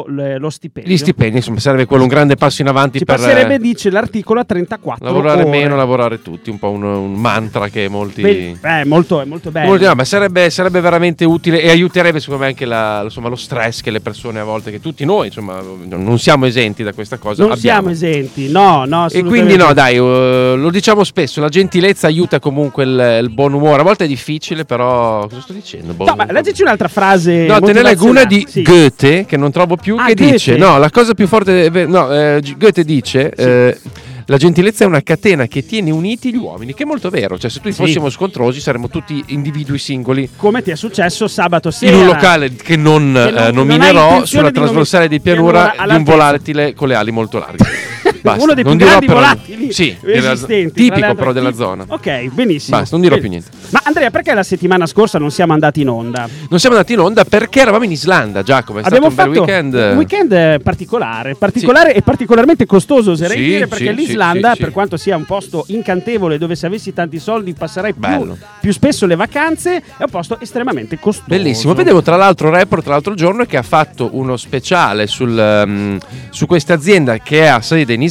le- 0.09 0.39
lo 0.39 0.51
stipendio. 0.51 0.93
Gli 0.93 0.97
stipendi, 0.97 1.37
insomma, 1.37 1.59
sarebbe 1.61 1.85
quello 1.87 2.03
un 2.03 2.09
grande 2.09 2.37
passo 2.37 2.63
in 2.63 2.69
avanti 2.69 2.99
Ci 2.99 3.05
per 3.05 3.17
passerebbe, 3.17 3.55
eh, 3.55 3.59
dice 3.59 3.91
l'articolo, 3.91 4.41
a 4.41 4.45
34 4.45 5.05
lavorare 5.05 5.43
ore. 5.43 5.51
meno, 5.51 5.77
lavorare 5.77 6.23
tutti, 6.23 6.51
un 6.51 6.59
po' 6.59 6.71
un, 6.71 6.83
un 6.83 7.15
mantra 7.15 7.69
che 7.69 7.89
molti... 7.89 8.23
Beh, 8.23 8.81
eh, 8.81 8.85
molto, 8.85 9.21
è 9.21 9.25
molto 9.25 9.51
bello. 9.51 9.69
Molti- 9.69 9.85
no, 9.85 9.95
ma 9.95 10.05
sarebbe, 10.05 10.51
sarebbe 10.51 10.81
veramente 10.81 11.25
utile 11.25 11.61
e 11.61 11.71
aiuterebbe 11.71 12.21
secondo 12.21 12.43
me 12.43 12.49
anche 12.49 12.65
la- 12.65 13.01
insomma, 13.05 13.29
lo 13.29 13.37
stress 13.37 13.81
che 13.81 13.91
le 13.91 14.01
persone 14.01 14.39
a 14.41 14.45
volte, 14.45 14.71
che 14.71 14.81
tutti 14.81 15.05
noi 15.05 15.27
insomma, 15.27 15.61
non 15.61 16.19
siamo 16.19 16.47
esenti 16.47 16.83
da 16.83 16.93
questa 16.93 17.19
cosa. 17.19 17.43
Non 17.43 17.53
abbiamo. 17.53 17.93
siamo 17.93 18.13
esenti, 18.13 18.51
no, 18.51 18.85
no. 18.85 19.09
E 19.11 19.23
quindi 19.25 19.57
no, 19.57 19.73
dai, 19.73 19.97
eh, 19.97 20.55
lo 20.57 20.71
diciamo 20.71 21.05
spesso, 21.05 21.41
la 21.41 21.49
gentilezza 21.49 22.07
aiuta 22.07 22.39
comunque 22.39 22.85
il, 22.85 23.19
il 23.23 23.31
buon 23.31 23.53
umore. 23.53 23.81
A 23.81 23.85
volte 23.85 24.05
è 24.05 24.09
difficile, 24.09 24.65
però 24.65 25.27
cosa 25.27 25.41
sto 25.41 25.53
dicendo? 25.53 25.93
Boh, 25.95 26.05
No, 26.05 26.15
ma 26.15 26.27
leggici 26.31 26.63
un'altra 26.63 26.89
frase. 26.89 27.47
No, 27.47 27.61
te 27.61 27.73
ne 27.73 27.83
leggo 27.83 28.07
una 28.07 28.25
di. 28.25 28.45
Sì. 28.49 28.63
Goethe 28.63 29.25
che 29.27 29.37
non 29.37 29.48
trovo 29.53 29.77
più 29.77 29.97
Ah, 29.99 30.07
che 30.07 30.15
Goethe. 30.15 30.33
dice, 30.33 30.57
no, 30.57 30.79
la 30.79 30.91
cosa 30.91 31.15
più 31.15 31.27
forte, 31.27 31.69
no, 31.87 32.13
eh, 32.13 32.43
Goethe 32.57 32.85
dice, 32.85 33.31
eh, 33.35 33.79
la 34.27 34.37
gentilezza 34.37 34.85
è 34.85 34.87
una 34.87 35.01
catena 35.03 35.47
che 35.47 35.65
tiene 35.65 35.91
uniti 35.91 36.31
gli 36.31 36.37
uomini, 36.37 36.75
che 36.75 36.83
è 36.83 36.87
molto 36.87 37.09
vero, 37.09 37.39
cioè 37.39 37.49
se 37.51 37.61
tutti 37.61 37.73
Sì. 37.73 37.83
fossimo 37.83 38.11
scontrosi 38.11 38.61
saremmo 38.61 38.89
tutti 38.89 39.23
individui 39.29 39.79
singoli 39.79 40.29
Come 40.37 40.63
ti 40.63 40.71
è 40.71 40.77
successo 40.77 41.27
sabato 41.29 41.71
sera. 41.71 41.93
in 41.95 42.01
un 42.03 42.07
locale 42.07 42.53
che 42.55 42.77
non, 42.77 43.13
Che 43.15 43.31
non- 43.31 43.39
eh, 43.39 43.51
non 43.53 43.67
nominerò 43.67 44.25
sulla 44.27 44.51
trasversale 44.51 45.09
di 45.09 45.21
pianura, 45.21 45.71
pianura 45.71 45.93
di 45.93 45.99
un 45.99 46.05
volatile 46.05 46.75
con 46.75 46.89
le 46.89 46.95
ali 46.95 47.11
molto 47.11 47.39
larghe. 47.39 47.65
Basta, 48.21 48.43
Uno 48.43 48.55
dei 48.55 48.65
più 48.65 48.77
grandi 48.77 49.07
volatili 49.07 49.73
sì, 49.73 49.97
esistenti. 50.05 50.73
tipico 50.85 51.15
però 51.15 51.33
della 51.33 51.53
zona. 51.53 51.85
Ok, 51.89 52.29
benissimo. 52.33 52.79
Basta, 52.79 52.97
non 52.97 53.05
dirò 53.05 53.19
più 53.19 53.29
niente. 53.29 53.49
Ma 53.71 53.81
Andrea, 53.85 54.11
perché 54.11 54.35
la 54.35 54.43
settimana 54.43 54.87
scorsa 54.87 55.19
non 55.19 55.31
siamo 55.31 55.53
andati 55.53 55.81
in 55.83 55.89
onda? 55.89 56.29
Non 56.49 56.59
siamo 56.59 56.77
andati 56.77 56.95
in 56.95 57.01
onda 57.01 57.25
perché 57.25 57.61
eravamo 57.61 57.85
in 57.85 57.91
Islanda, 57.93 58.43
Giacomo, 58.43 58.79
è 58.81 58.83
Abbiamo 58.85 59.11
stato 59.11 59.29
un 59.29 59.35
bel 59.35 59.45
fatto 59.45 59.53
weekend. 59.53 59.75
un 59.93 59.97
weekend 59.97 60.63
particolare, 60.63 61.35
particolare 61.35 61.95
e 61.95 62.03
particolarmente 62.03 62.67
costoso, 62.67 63.13
oserei 63.13 63.37
Sì, 63.37 63.45
dire, 63.45 63.67
perché 63.67 63.89
sì, 63.89 63.95
l'Islanda, 63.95 64.49
sì, 64.51 64.55
sì, 64.55 64.59
per 64.61 64.69
sì. 64.69 64.75
quanto 64.75 64.97
sia 64.97 65.17
un 65.17 65.25
posto 65.25 65.65
incantevole 65.69 66.39
dove 66.39 66.55
se 66.57 66.67
avessi 66.67 66.93
tanti 66.93 67.19
soldi 67.19 67.53
passerei 67.53 67.95
più, 67.95 68.37
più 68.61 68.73
spesso 68.73 69.07
le 69.07 69.17
vacanze, 69.17 69.77
è 69.77 70.03
un 70.03 70.11
posto 70.11 70.39
estremamente 70.41 70.99
costoso. 70.99 71.27
Bellissimo, 71.29 71.75
vedevo 71.75 72.03
tra 72.03 72.17
l'altro 72.17 72.51
report 72.51 72.87
l'altro 72.87 73.15
giorno 73.15 73.45
che 73.45 73.57
ha 73.57 73.63
fatto 73.63 74.11
uno 74.13 74.37
speciale 74.37 75.07
sul, 75.07 75.39
ehm, 75.39 75.99
su 76.31 76.47
questa 76.47 76.75
azienda 76.75 77.19
che 77.19 77.49
ha 77.49 77.61
sede 77.61 77.93
in 77.95 78.03
Islanda, 78.03 78.08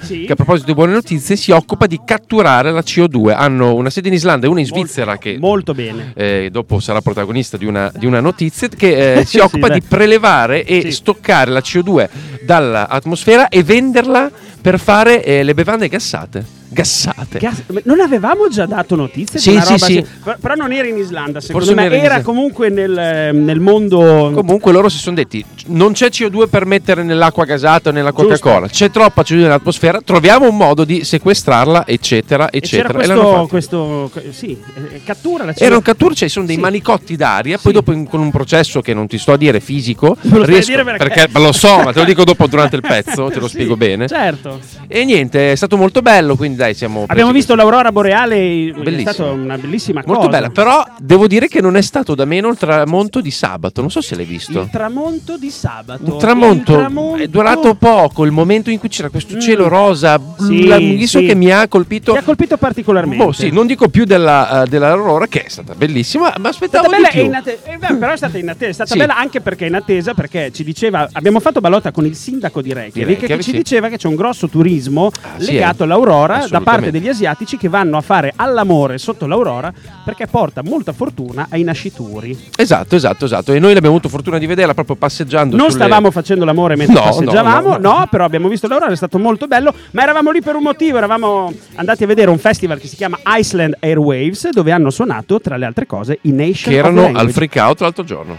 Sì. 0.00 0.24
che 0.24 0.32
a 0.32 0.34
proposito 0.36 0.66
di 0.66 0.74
buone 0.74 0.92
notizie 0.92 1.36
si 1.36 1.50
occupa 1.50 1.86
di 1.86 2.00
catturare 2.04 2.70
la 2.70 2.80
CO2. 2.80 3.32
Hanno 3.34 3.74
una 3.74 3.90
sede 3.90 4.08
in 4.08 4.14
Islanda 4.14 4.46
e 4.46 4.48
una 4.50 4.60
in 4.60 4.66
Svizzera 4.66 5.18
che 5.18 5.36
Molto 5.40 5.72
bene. 5.74 6.12
eh, 6.14 6.48
dopo 6.50 6.80
sarà 6.80 7.00
protagonista 7.00 7.56
di 7.56 7.64
una, 7.66 7.90
di 7.96 8.06
una 8.06 8.20
notizia 8.20 8.68
che 8.68 9.14
eh, 9.18 9.24
si 9.26 9.36
Sì, 9.36 9.38
occupa 9.38 9.68
beh. 9.68 9.74
di 9.74 9.82
prelevare 9.82 10.64
e 10.64 10.80
Sì. 10.82 10.92
stoccare 10.92 11.50
la 11.50 11.60
CO2 11.60 12.08
dall'atmosfera 12.44 13.48
e 13.48 13.62
venderla 13.62 14.30
per 14.60 14.78
fare 14.78 15.24
eh, 15.24 15.42
le 15.42 15.54
bevande 15.54 15.88
gassate. 15.88 16.58
Gassate. 16.72 17.38
Gas- 17.40 17.62
non 17.84 17.98
avevamo 18.00 18.48
già 18.48 18.64
dato 18.64 18.94
notizie 18.94 19.40
Sì, 19.40 19.50
di 19.50 19.56
una 19.56 19.64
sì, 19.64 19.72
roba 19.72 19.84
sì. 19.86 20.06
per- 20.22 20.38
però 20.40 20.54
non 20.54 20.72
era 20.72 20.86
in 20.86 20.96
Islanda 20.98 21.40
secondo 21.40 21.66
Forse 21.66 21.80
me 21.88 22.00
era, 22.00 22.22
comunque 22.22 22.68
nel, 22.68 23.34
nel 23.34 23.58
mondo 23.58 24.30
Comunque 24.32 24.70
loro 24.70 24.88
si 24.88 24.98
sono 24.98 25.16
detti 25.16 25.44
non 25.66 25.92
c'è 25.92 26.08
CO2 26.08 26.48
per 26.48 26.66
mettere 26.66 27.02
nell'acqua 27.02 27.44
gasata 27.44 27.88
o 27.88 27.92
nella 27.92 28.10
Giusto. 28.10 28.24
Coca-Cola, 28.38 28.68
c'è 28.68 28.90
troppa 28.90 29.22
CO2 29.22 29.36
nell'atmosfera, 29.40 30.00
troviamo 30.04 30.48
un 30.48 30.56
modo 30.56 30.84
di 30.84 31.02
sequestrarla, 31.04 31.86
eccetera, 31.86 32.50
e 32.50 32.60
c'era 32.60 32.88
eccetera. 32.88 33.42
E 33.42 33.46
questo, 33.48 34.10
sì, 34.30 34.56
eh, 34.92 35.02
cattura 35.04 35.44
la 35.44 35.54
Era 35.56 35.74
un 35.76 35.82
cattura, 35.82 36.14
cioè 36.14 36.28
sono 36.28 36.46
dei 36.46 36.54
Sì. 36.56 36.60
manicotti 36.60 37.16
d'aria, 37.16 37.56
Sì. 37.56 37.62
poi 37.64 37.72
dopo 37.72 37.92
in- 37.92 38.08
con 38.08 38.20
un 38.20 38.30
processo 38.30 38.80
che 38.80 38.94
non 38.94 39.06
ti 39.06 39.18
sto 39.18 39.32
a 39.32 39.36
dire 39.36 39.60
fisico, 39.60 40.16
lo 40.22 40.44
riesco- 40.44 40.70
dire 40.70 40.84
perché- 40.84 41.28
ma 41.32 41.40
lo 41.40 41.52
so, 41.52 41.82
ma 41.82 41.92
te 41.92 41.98
lo 42.00 42.04
dico 42.04 42.24
dopo 42.24 42.46
durante 42.48 42.76
il 42.76 42.82
pezzo, 42.82 43.28
te 43.28 43.38
lo 43.40 43.46
Sì, 43.46 43.54
spiego 43.54 43.76
bene. 43.76 44.06
certo 44.08 44.58
E 44.88 45.04
niente, 45.04 45.52
è 45.52 45.54
stato 45.54 45.76
molto 45.76 46.00
bello, 46.02 46.36
quindi 46.36 46.59
dai, 46.60 46.74
siamo 46.74 47.04
abbiamo 47.06 47.32
visto 47.32 47.54
l'aurora 47.54 47.90
boreale 47.90 48.36
è 48.36 48.72
Bellissimo. 48.72 49.12
stata 49.12 49.30
una 49.30 49.56
bellissima 49.56 50.02
molto 50.04 50.26
cosa 50.26 50.28
bella, 50.38 50.50
però 50.50 50.84
devo 50.98 51.26
dire 51.26 51.48
che 51.48 51.62
non 51.62 51.74
è 51.76 51.80
stato 51.80 52.14
da 52.14 52.26
meno 52.26 52.48
il 52.48 52.58
tramonto 52.58 53.22
di 53.22 53.30
sabato, 53.30 53.80
non 53.80 53.90
so 53.90 54.02
se 54.02 54.14
l'hai 54.14 54.26
visto. 54.26 54.60
il 54.60 54.68
tramonto 54.70 55.38
di 55.38 55.50
sabato 55.50 56.02
Un 56.04 56.18
tramonto, 56.18 56.72
Il 56.72 56.78
tramonto- 56.78 57.22
è 57.22 57.28
durato 57.28 57.74
poco, 57.76 58.24
il 58.26 58.30
momento 58.32 58.68
in 58.70 58.78
cui 58.78 58.90
c'era 58.90 59.08
questo 59.08 59.36
Mm. 59.36 59.40
cielo 59.40 59.68
rosa 59.68 60.20
Sì, 60.38 60.66
lunghissimo 60.66 61.22
sì. 61.22 61.28
che 61.28 61.34
mi 61.34 61.50
ha 61.50 61.66
colpito. 61.66 62.12
ti 62.12 62.18
ha 62.18 62.22
colpito 62.22 62.56
particolarmente 62.58 63.24
Boh, 63.24 63.32
sì, 63.32 63.50
non 63.50 63.66
dico 63.66 63.88
più 63.88 64.04
della, 64.04 64.62
eh, 64.62 64.66
dell'aurora, 64.68 65.26
che 65.28 65.44
è 65.44 65.48
stata 65.48 65.74
bellissima, 65.74 66.34
ma 66.38 66.48
È 66.48 66.52
aspettavo 66.52 66.84
stata 66.88 66.96
bella 66.96 67.08
di 67.10 67.20
più. 67.28 67.34
atte- 67.38 67.58
eh, 67.64 67.76
beh, 67.78 67.94
però 67.94 68.12
è 68.12 68.16
stata 68.16 68.36
in 68.36 68.48
attesa, 68.50 68.70
è 68.70 68.74
stata 68.74 68.90
Sì. 68.92 68.98
bella 68.98 69.16
anche 69.16 69.40
perché 69.40 69.64
è 69.64 69.68
in 69.68 69.74
attesa, 69.76 70.12
perché 70.14 70.50
ci 70.52 70.62
diceva, 70.62 71.08
abbiamo 71.12 71.40
fatto 71.40 71.60
ballotta 71.60 71.90
con 71.90 72.04
il 72.04 72.14
sindaco 72.14 72.60
di 72.60 72.72
Reykjavik, 72.74 73.24
che 73.24 73.40
ci 73.42 73.52
diceva 73.52 73.88
che 73.88 73.96
c'è 73.96 74.08
un 74.08 74.16
grosso 74.16 74.48
turismo 74.48 75.10
Ah, 75.22 75.34
legato 75.38 75.82
eh. 75.82 75.86
all'aurora 75.86 76.46
da 76.50 76.60
parte 76.60 76.90
degli 76.90 77.08
asiatici 77.08 77.56
che 77.56 77.68
vanno 77.68 77.96
a 77.96 78.00
fare 78.00 78.32
all'amore 78.36 78.98
sotto 78.98 79.26
l'aurora 79.26 79.72
perché 80.04 80.26
porta 80.26 80.62
molta 80.62 80.92
fortuna 80.92 81.46
ai 81.50 81.62
nascituri. 81.62 82.48
Esatto, 82.56 82.96
esatto, 82.96 83.24
esatto. 83.24 83.52
E 83.52 83.58
noi 83.58 83.70
abbiamo 83.70 83.88
avuto 83.88 84.08
fortuna 84.08 84.38
di 84.38 84.46
vederla 84.46 84.74
proprio 84.74 84.96
passeggiando. 84.96 85.56
Non 85.56 85.70
sulle- 85.70 85.84
stavamo 85.84 86.10
facendo 86.10 86.44
l'amore 86.44 86.76
mentre 86.76 86.94
No, 86.96 87.02
passeggiavamo, 87.02 87.68
no, 87.68 87.78
no, 87.78 87.98
no. 87.98 88.06
però 88.10 88.24
abbiamo 88.24 88.48
visto 88.48 88.66
l'aurora, 88.68 88.92
è 88.92 88.96
stato 88.96 89.18
molto 89.18 89.46
bello, 89.46 89.72
ma 89.92 90.02
eravamo 90.02 90.30
lì 90.30 90.40
per 90.42 90.54
un 90.56 90.62
motivo, 90.62 90.98
eravamo 90.98 91.52
andati 91.76 92.04
a 92.04 92.06
vedere 92.06 92.30
un 92.30 92.38
festival 92.38 92.78
che 92.80 92.86
si 92.88 92.96
chiama 92.96 93.18
Iceland 93.38 93.76
Airwaves, 93.80 94.50
dove 94.50 94.72
hanno 94.72 94.90
suonato, 94.90 95.40
tra 95.40 95.56
le 95.56 95.66
altre 95.66 95.86
cose, 95.86 96.18
i 96.22 96.32
Nation 96.32 96.72
che 96.72 96.78
erano 96.78 97.10
al 97.14 97.30
freak 97.30 97.54
out 97.56 97.80
l'altro 97.80 98.04
giorno. 98.04 98.36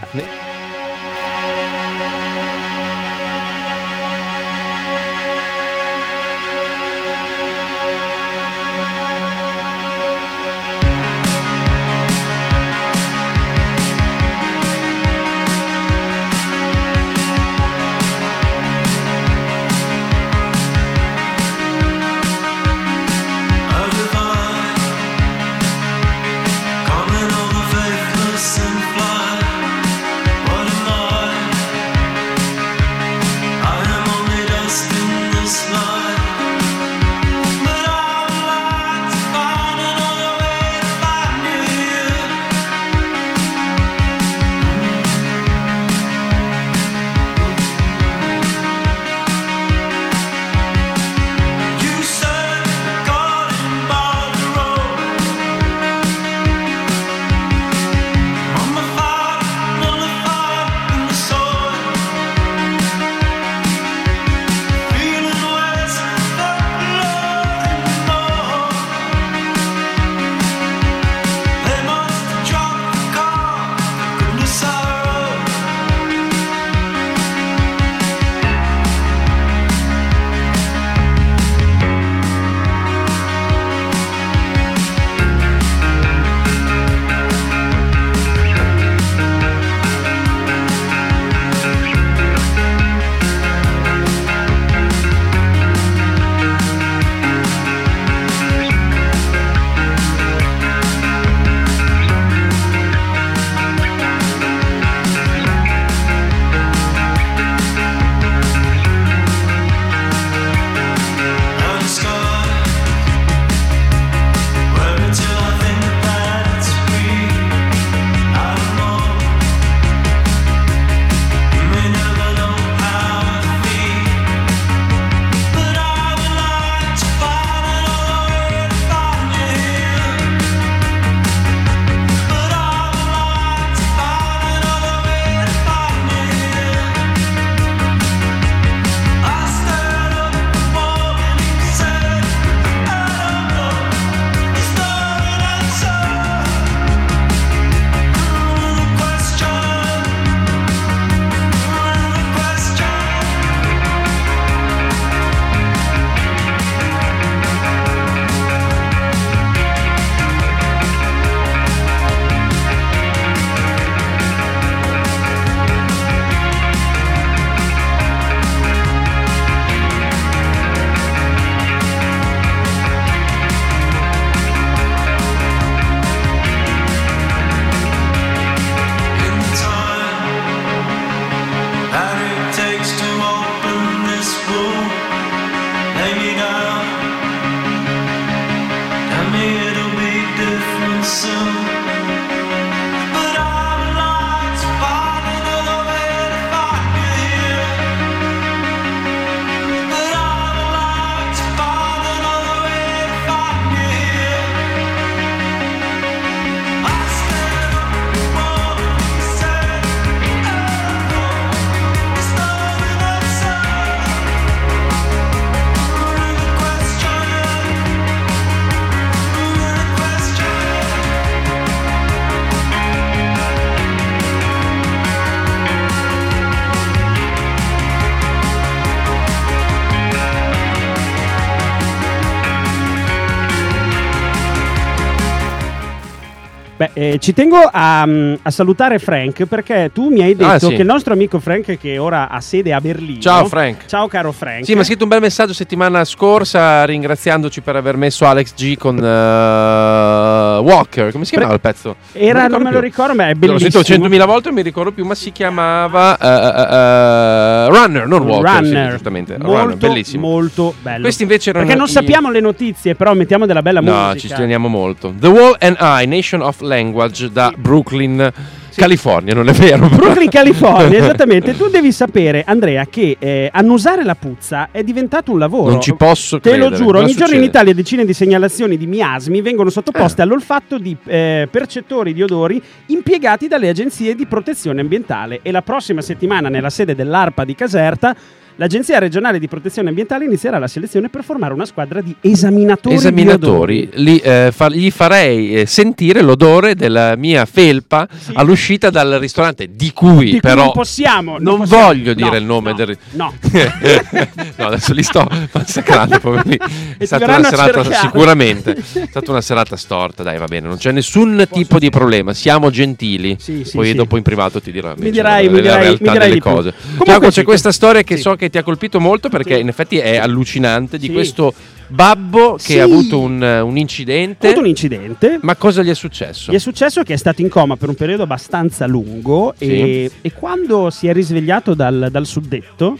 Beh, 236.82 236.90
eh, 236.94 237.18
ci 237.20 237.32
tengo 237.32 237.58
a, 237.70 238.04
mm, 238.04 238.34
a 238.42 238.50
salutare 238.50 238.98
Frank 238.98 239.44
perché 239.44 239.90
tu 239.94 240.08
mi 240.08 240.20
hai 240.20 240.34
detto 240.34 240.50
Ah, 240.50 240.58
sì. 240.58 240.68
che 240.74 240.80
il 240.80 240.86
nostro 240.86 241.12
amico 241.12 241.38
Frank, 241.38 241.78
che 241.78 241.96
ora 241.98 242.28
ha 242.28 242.40
sede 242.40 242.72
a 242.72 242.80
Berlino. 242.80 243.20
Ciao, 243.20 243.46
Frank. 243.46 243.86
Ciao, 243.86 244.08
caro 244.08 244.32
Frank. 244.32 244.64
Sì, 244.64 244.74
mi 244.74 244.80
ha 244.80 244.84
scritto 244.84 245.04
un 245.04 245.08
bel 245.10 245.20
messaggio 245.20 245.52
settimana 245.52 246.04
scorsa 246.04 246.84
ringraziandoci 246.84 247.60
per 247.60 247.76
aver 247.76 247.96
messo 247.96 248.26
Alex 248.26 248.54
G 248.54 248.76
con 248.76 248.98
eh, 248.98 250.58
Walker. 250.58 251.12
Come 251.12 251.24
si 251.24 251.30
chiamava 251.30 251.54
il 251.54 251.60
pezzo? 251.60 251.94
Era, 252.12 252.48
non 252.48 252.58
me 252.62 252.70
lo 252.72 252.78
più. 252.80 252.88
ricordo, 252.88 253.14
ma 253.14 253.26
è 253.28 253.32
L'ho 253.32 253.38
bellissimo. 253.38 253.82
sentito 253.82 254.08
100.000 254.08 254.26
volte, 254.26 254.46
non 254.48 254.56
mi 254.56 254.62
ricordo 254.62 254.90
più, 254.90 255.04
ma 255.04 255.14
si 255.14 255.30
chiamava 255.30 256.16
eh, 256.18 256.26
eh, 256.26 257.68
Runner, 257.68 258.06
non 258.08 258.22
Walker. 258.22 258.64
sì, 258.64 258.72
Runner. 258.72 258.90
giustamente. 258.90 259.36
Molto, 259.38 259.56
Runner, 259.60 259.76
bellissimo. 259.76 260.26
molto 260.28 260.74
bello. 260.82 261.02
Questi 261.02 261.22
invece 261.22 261.50
erano 261.50 261.64
Perché 261.66 261.78
non 261.80 261.88
i- 261.88 261.92
sappiamo 261.92 262.30
le 262.30 262.40
notizie, 262.40 262.96
però 262.96 263.14
mettiamo 263.14 263.46
della 263.46 263.62
bella 263.62 263.80
No, 263.80 263.92
musica. 264.08 264.34
ci 264.34 264.40
teniamo 264.40 264.66
molto. 264.66 265.12
The 265.16 265.28
Wall 265.28 265.56
and 265.60 265.76
I, 265.80 266.06
Nation 266.06 266.40
of 266.42 266.60
Language 266.76 267.30
da 267.30 267.52
Brooklyn, 267.54 268.32
California, 268.74 269.34
non 269.34 269.48
è 269.48 269.52
vero? 269.52 269.86
Brooklyn, 269.88 270.30
California, 270.30 270.98
esattamente. 270.98 271.54
Tu 271.54 271.68
devi 271.68 271.92
sapere, 271.92 272.42
Andrea, 272.46 272.86
che 272.86 273.16
eh, 273.18 273.50
annusare 273.52 274.02
la 274.04 274.14
puzza 274.14 274.68
è 274.70 274.82
diventato 274.82 275.32
un 275.32 275.38
lavoro. 275.38 275.72
Non 275.72 275.80
ci 275.82 275.94
posso 275.94 276.40
Te 276.40 276.50
lo 276.56 276.68
credere. 276.68 276.76
giuro, 276.76 276.92
Cosa 276.92 277.04
ogni 277.04 277.12
giorno 277.12 277.34
in 277.34 277.40
succede? 277.42 277.44
Italia 277.44 277.74
decine 277.74 278.04
di 278.06 278.14
segnalazioni 278.14 278.78
di 278.78 278.86
miasmi 278.86 279.42
vengono 279.42 279.68
sottoposte 279.68 280.22
all'olfatto 280.22 280.78
di 280.78 280.96
eh, 281.04 281.46
percettori 281.50 282.14
di 282.14 282.22
odori 282.22 282.62
impiegati 282.86 283.46
dalle 283.48 283.68
agenzie 283.68 284.14
di 284.14 284.24
protezione 284.26 284.80
ambientale. 284.80 285.40
E 285.42 285.50
la 285.50 285.60
prossima 285.62 286.00
settimana, 286.00 286.48
nella 286.48 286.70
sede 286.70 286.94
dell'ARPA 286.94 287.44
di 287.44 287.54
Caserta, 287.54 288.16
l'Agenzia 288.56 288.98
regionale 288.98 289.38
di 289.38 289.48
protezione 289.48 289.88
ambientale 289.88 290.24
inizierà 290.24 290.58
la 290.58 290.66
selezione 290.68 291.08
per 291.08 291.22
formare 291.24 291.52
una 291.54 291.64
squadra 291.66 292.00
di 292.00 292.14
esaminatori. 292.20 292.94
Esaminatori, 292.94 293.88
li, 293.94 294.18
eh, 294.18 294.50
fa- 294.52 294.68
gli 294.68 294.90
farei 294.90 295.54
eh, 295.60 295.66
sentire 295.66 296.22
l'odore 296.22 296.74
della 296.74 297.16
mia 297.16 297.44
felpa 297.44 298.06
Sì. 298.16 298.32
all'uscita 298.34 298.90
dal 298.90 299.12
ristorante, 299.18 299.68
di 299.72 299.92
cui 299.92 300.24
Di 300.24 300.30
cui 300.32 300.40
però 300.40 300.64
non 300.64 300.72
possiamo. 300.72 301.36
non 301.38 301.58
possiamo. 301.58 301.84
voglio 301.86 302.14
dire 302.14 302.30
No, 302.30 302.36
il 302.36 302.44
nome 302.44 302.70
no, 302.70 302.76
del 302.76 302.98
No. 303.12 303.32
no, 304.56 304.66
adesso 304.66 304.92
li 304.92 305.02
sto 305.02 305.26
massacrando. 305.52 306.18
poverini. 306.20 306.58
È 306.98 307.04
stata 307.04 307.24
una 307.24 307.42
serata 307.42 307.82
cercare. 307.82 307.94
sicuramente. 308.06 308.72
È 308.74 309.06
stata 309.08 309.30
una 309.30 309.40
serata 309.40 309.76
storta, 309.76 310.22
dai, 310.22 310.38
va 310.38 310.46
bene, 310.46 310.68
non 310.68 310.76
c'è 310.76 310.92
nessun 310.92 311.46
tipo 311.50 311.78
di 311.78 311.90
problema. 311.90 312.32
Siamo 312.34 312.70
gentili. 312.70 313.36
Sì, 313.38 313.64
sì, 313.64 313.76
Poi 313.76 313.94
dopo 313.94 314.16
in 314.16 314.22
privato 314.22 314.60
ti 314.60 314.70
dirò 314.72 314.90
invece 314.90 315.10
dirai- 315.10 315.46
la, 315.46 315.50
mi 315.52 315.60
dirai- 315.60 315.80
realtà 315.82 316.04
mi 316.04 316.10
dirai 316.18 316.38
cose. 316.38 316.72
Comunque 316.72 317.04
Giacomo, 317.06 317.30
c'è 317.30 317.42
questa 317.44 317.72
storia 317.72 318.02
che 318.02 318.16
so 318.16 318.34
che 318.36 318.41
ti 318.50 318.58
ha 318.58 318.62
colpito 318.62 319.00
molto 319.00 319.28
perché 319.28 319.54
Sì. 319.56 319.60
in 319.60 319.68
effetti 319.68 319.98
è 319.98 320.16
allucinante 320.16 320.98
di 320.98 321.06
Sì. 321.06 321.12
questo 321.12 321.52
babbo 321.88 322.54
che 322.54 322.60
Sì. 322.62 322.78
ha 322.78 322.84
avuto 322.84 323.18
un, 323.20 323.34
un 323.42 323.42
Ha 323.76 323.78
incidente. 323.78 324.46
avuto 324.46 324.60
un 324.60 324.66
incidente. 324.66 325.38
Ma 325.42 325.56
cosa 325.56 325.82
gli 325.82 325.90
è 325.90 325.94
successo? 325.94 326.50
Gli 326.52 326.54
è 326.54 326.58
successo 326.58 327.02
che 327.02 327.12
è 327.14 327.16
stato 327.16 327.40
in 327.42 327.48
coma 327.48 327.76
per 327.76 327.88
un 327.88 327.94
periodo 327.94 328.22
abbastanza 328.22 328.86
lungo 328.86 329.54
e, 329.58 330.10
e 330.20 330.32
quando 330.32 330.90
si 330.90 331.06
è 331.08 331.12
risvegliato 331.12 331.74
dal, 331.74 332.08
dal 332.10 332.26
suddetto 332.26 332.96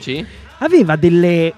aveva 0.58 0.96
delle 0.96 1.52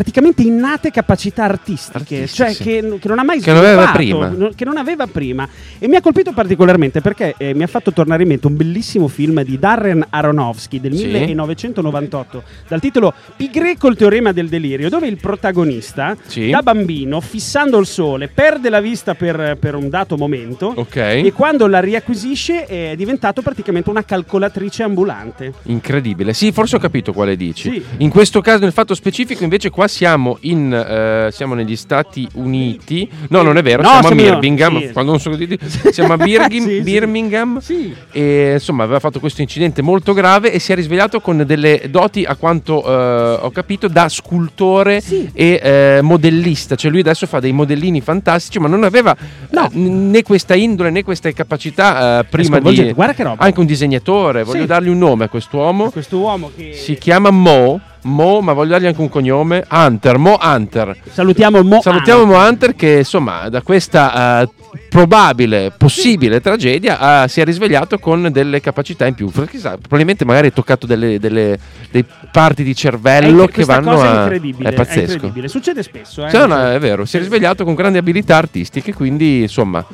praticamente 0.00 0.42
innate 0.42 0.90
capacità 0.90 1.44
artistiche, 1.44 1.96
Artistiche, 2.20 2.26
cioè 2.26 2.54
che, 2.54 2.98
che 2.98 3.08
non 3.08 3.18
ha 3.18 3.24
mai 3.24 3.40
Che 3.40 3.50
non 3.50 3.62
sviluppato, 3.62 3.92
prima. 3.96 4.28
no- 4.28 4.50
che 4.54 4.64
non 4.66 4.76
aveva 4.76 5.06
prima. 5.06 5.48
E 5.78 5.88
mi 5.88 5.96
ha 5.96 6.02
colpito 6.02 6.32
particolarmente 6.32 7.00
perché 7.00 7.34
eh, 7.38 7.54
mi 7.54 7.62
ha 7.62 7.66
fatto 7.66 7.94
tornare 7.94 8.20
in 8.24 8.28
mente 8.28 8.46
un 8.46 8.56
bellissimo 8.56 9.08
film 9.08 9.42
di 9.42 9.58
Darren 9.58 10.04
Aronofsky 10.10 10.80
del 10.80 10.94
Sì. 10.94 11.06
1998 11.06 12.42
dal 12.68 12.78
titolo 12.80 13.14
Pigre 13.36 13.78
col 13.78 13.96
teorema 13.96 14.32
del 14.32 14.48
delirio, 14.50 14.90
dove 14.90 15.06
il 15.06 15.16
protagonista 15.16 16.14
Sì. 16.26 16.50
da 16.50 16.60
bambino, 16.62 17.22
fissando 17.22 17.78
il 17.78 17.86
sole, 17.86 18.28
perde 18.28 18.68
la 18.68 18.80
vista 18.80 19.14
per, 19.14 19.56
per 19.58 19.74
un 19.76 19.88
dato 19.88 20.18
momento 20.18 20.74
Ok. 20.76 20.96
e 20.96 21.32
quando 21.34 21.66
la 21.68 21.80
riacquisisce 21.80 22.66
è 22.66 22.92
diventato 22.96 23.40
praticamente 23.40 23.88
una 23.88 24.04
calcolatrice 24.04 24.82
ambulante. 24.82 25.54
Incredibile. 25.62 26.34
Sì, 26.34 26.52
forse 26.52 26.76
ho 26.76 26.80
capito 26.80 27.14
quale 27.14 27.34
dici. 27.34 27.70
Sì. 27.70 27.82
In 27.98 28.10
questo 28.10 28.42
caso, 28.42 28.58
nel 28.64 28.72
fatto 28.72 28.94
specifico, 28.94 29.42
invece, 29.42 29.70
qua 29.70 29.84
siamo, 29.88 30.36
in, 30.42 30.72
eh, 30.72 31.30
siamo 31.32 31.54
negli 31.54 31.76
Stati 31.76 32.26
Uniti. 32.34 33.08
No, 33.28 33.42
non 33.42 33.56
è 33.56 33.62
vero, 33.62 33.82
No, 33.82 33.88
siamo 33.88 34.08
a 34.08 34.10
siamo 34.12 34.38
Birmingham. 34.38 34.80
sì. 34.80 34.92
Quando 34.92 35.10
non 35.12 35.20
so 35.20 35.30
cosa 35.30 35.44
dire, 35.44 35.58
siamo 35.92 36.12
a 36.12 36.16
Birghim- 36.16 36.68
Sì. 36.68 36.80
Birmingham. 36.80 37.58
Sì. 37.60 37.94
E 38.12 38.52
insomma, 38.54 38.84
aveva 38.84 38.98
fatto 39.00 39.20
questo 39.20 39.40
incidente 39.42 39.82
molto 39.82 40.12
grave 40.12 40.52
e 40.52 40.58
si 40.58 40.72
è 40.72 40.74
risvegliato 40.74 41.20
con 41.20 41.44
delle 41.46 41.82
doti, 41.90 42.24
a 42.24 42.34
quanto 42.36 42.84
eh, 42.84 43.38
ho 43.42 43.50
capito, 43.50 43.88
da 43.88 44.08
scultore 44.08 45.02
e 45.32 45.60
eh, 45.62 45.98
modellista. 46.02 46.74
Cioè, 46.74 46.90
lui 46.90 47.00
adesso 47.00 47.26
fa 47.26 47.40
dei 47.40 47.52
modellini 47.52 48.00
fantastici, 48.00 48.58
ma 48.58 48.68
non 48.68 48.84
aveva 48.84 49.14
No. 49.50 49.66
eh, 49.72 49.78
né 49.78 50.22
questa 50.22 50.54
indole 50.54 50.90
né 50.90 51.02
queste 51.04 51.32
capacità 51.32 52.20
eh, 52.20 52.24
prima 52.24 52.58
di. 52.60 52.92
Guarda 52.92 53.14
che 53.14 53.22
roba. 53.22 53.44
Anche 53.44 53.60
un 53.60 53.66
disegnatore. 53.66 54.42
Voglio 54.44 54.66
dargli 54.66 54.88
un 54.88 54.98
nome 54.98 55.24
a 55.24 55.28
quest'uomo. 55.28 55.90
Questo 55.90 56.18
uomo 56.18 56.50
che 56.56 56.72
Si 56.74 56.96
chiama 56.96 57.30
Mo. 57.30 57.80
Mo, 58.06 58.40
ma 58.40 58.52
voglio 58.52 58.70
dargli 58.70 58.86
anche 58.86 59.00
un 59.00 59.08
cognome. 59.08 59.64
Hunter. 59.70 60.16
Mo 60.18 60.38
Hunter. 60.40 60.96
salutiamo 61.10 61.62
Mo 61.62 61.80
Salutiamo 61.80 62.22
Hunter. 62.22 62.36
Mo 62.38 62.46
Hunter 62.48 62.74
che 62.76 62.98
insomma 62.98 63.48
da 63.48 63.62
questa 63.62 64.42
eh, 64.42 64.48
probabile, 64.88 65.72
possibile 65.76 66.40
tragedia 66.40 67.24
eh, 67.24 67.28
si 67.28 67.40
è 67.40 67.44
risvegliato 67.44 67.98
con 67.98 68.28
delle 68.30 68.60
capacità 68.60 69.06
in 69.06 69.14
più. 69.14 69.30
Chissà, 69.30 69.76
probabilmente 69.76 70.24
magari 70.24 70.48
ha 70.48 70.50
toccato 70.52 70.86
delle, 70.86 71.18
delle- 71.18 71.58
dei 71.90 72.04
parti 72.30 72.62
di 72.62 72.72
È 72.72 72.74
cervello 72.74 73.42
incre- 73.42 73.52
che 73.52 73.64
vanno 73.64 74.00
a... 74.00 74.04
è 74.18 74.22
incredibile, 74.22 74.68
È 74.68 74.72
pazzesco. 74.72 75.12
incredibile. 75.12 75.48
Succede 75.48 75.82
spesso, 75.82 76.24
eh. 76.24 76.30
Sì, 76.30 76.36
no, 76.36 76.46
no, 76.46 76.70
è 76.70 76.78
vero, 76.78 77.04
si 77.04 77.16
è 77.16 77.20
risvegliato 77.20 77.64
con 77.64 77.74
grandi 77.74 77.98
abilità 77.98 78.36
artistiche, 78.36 78.94
quindi 78.94 79.42
insomma... 79.42 79.84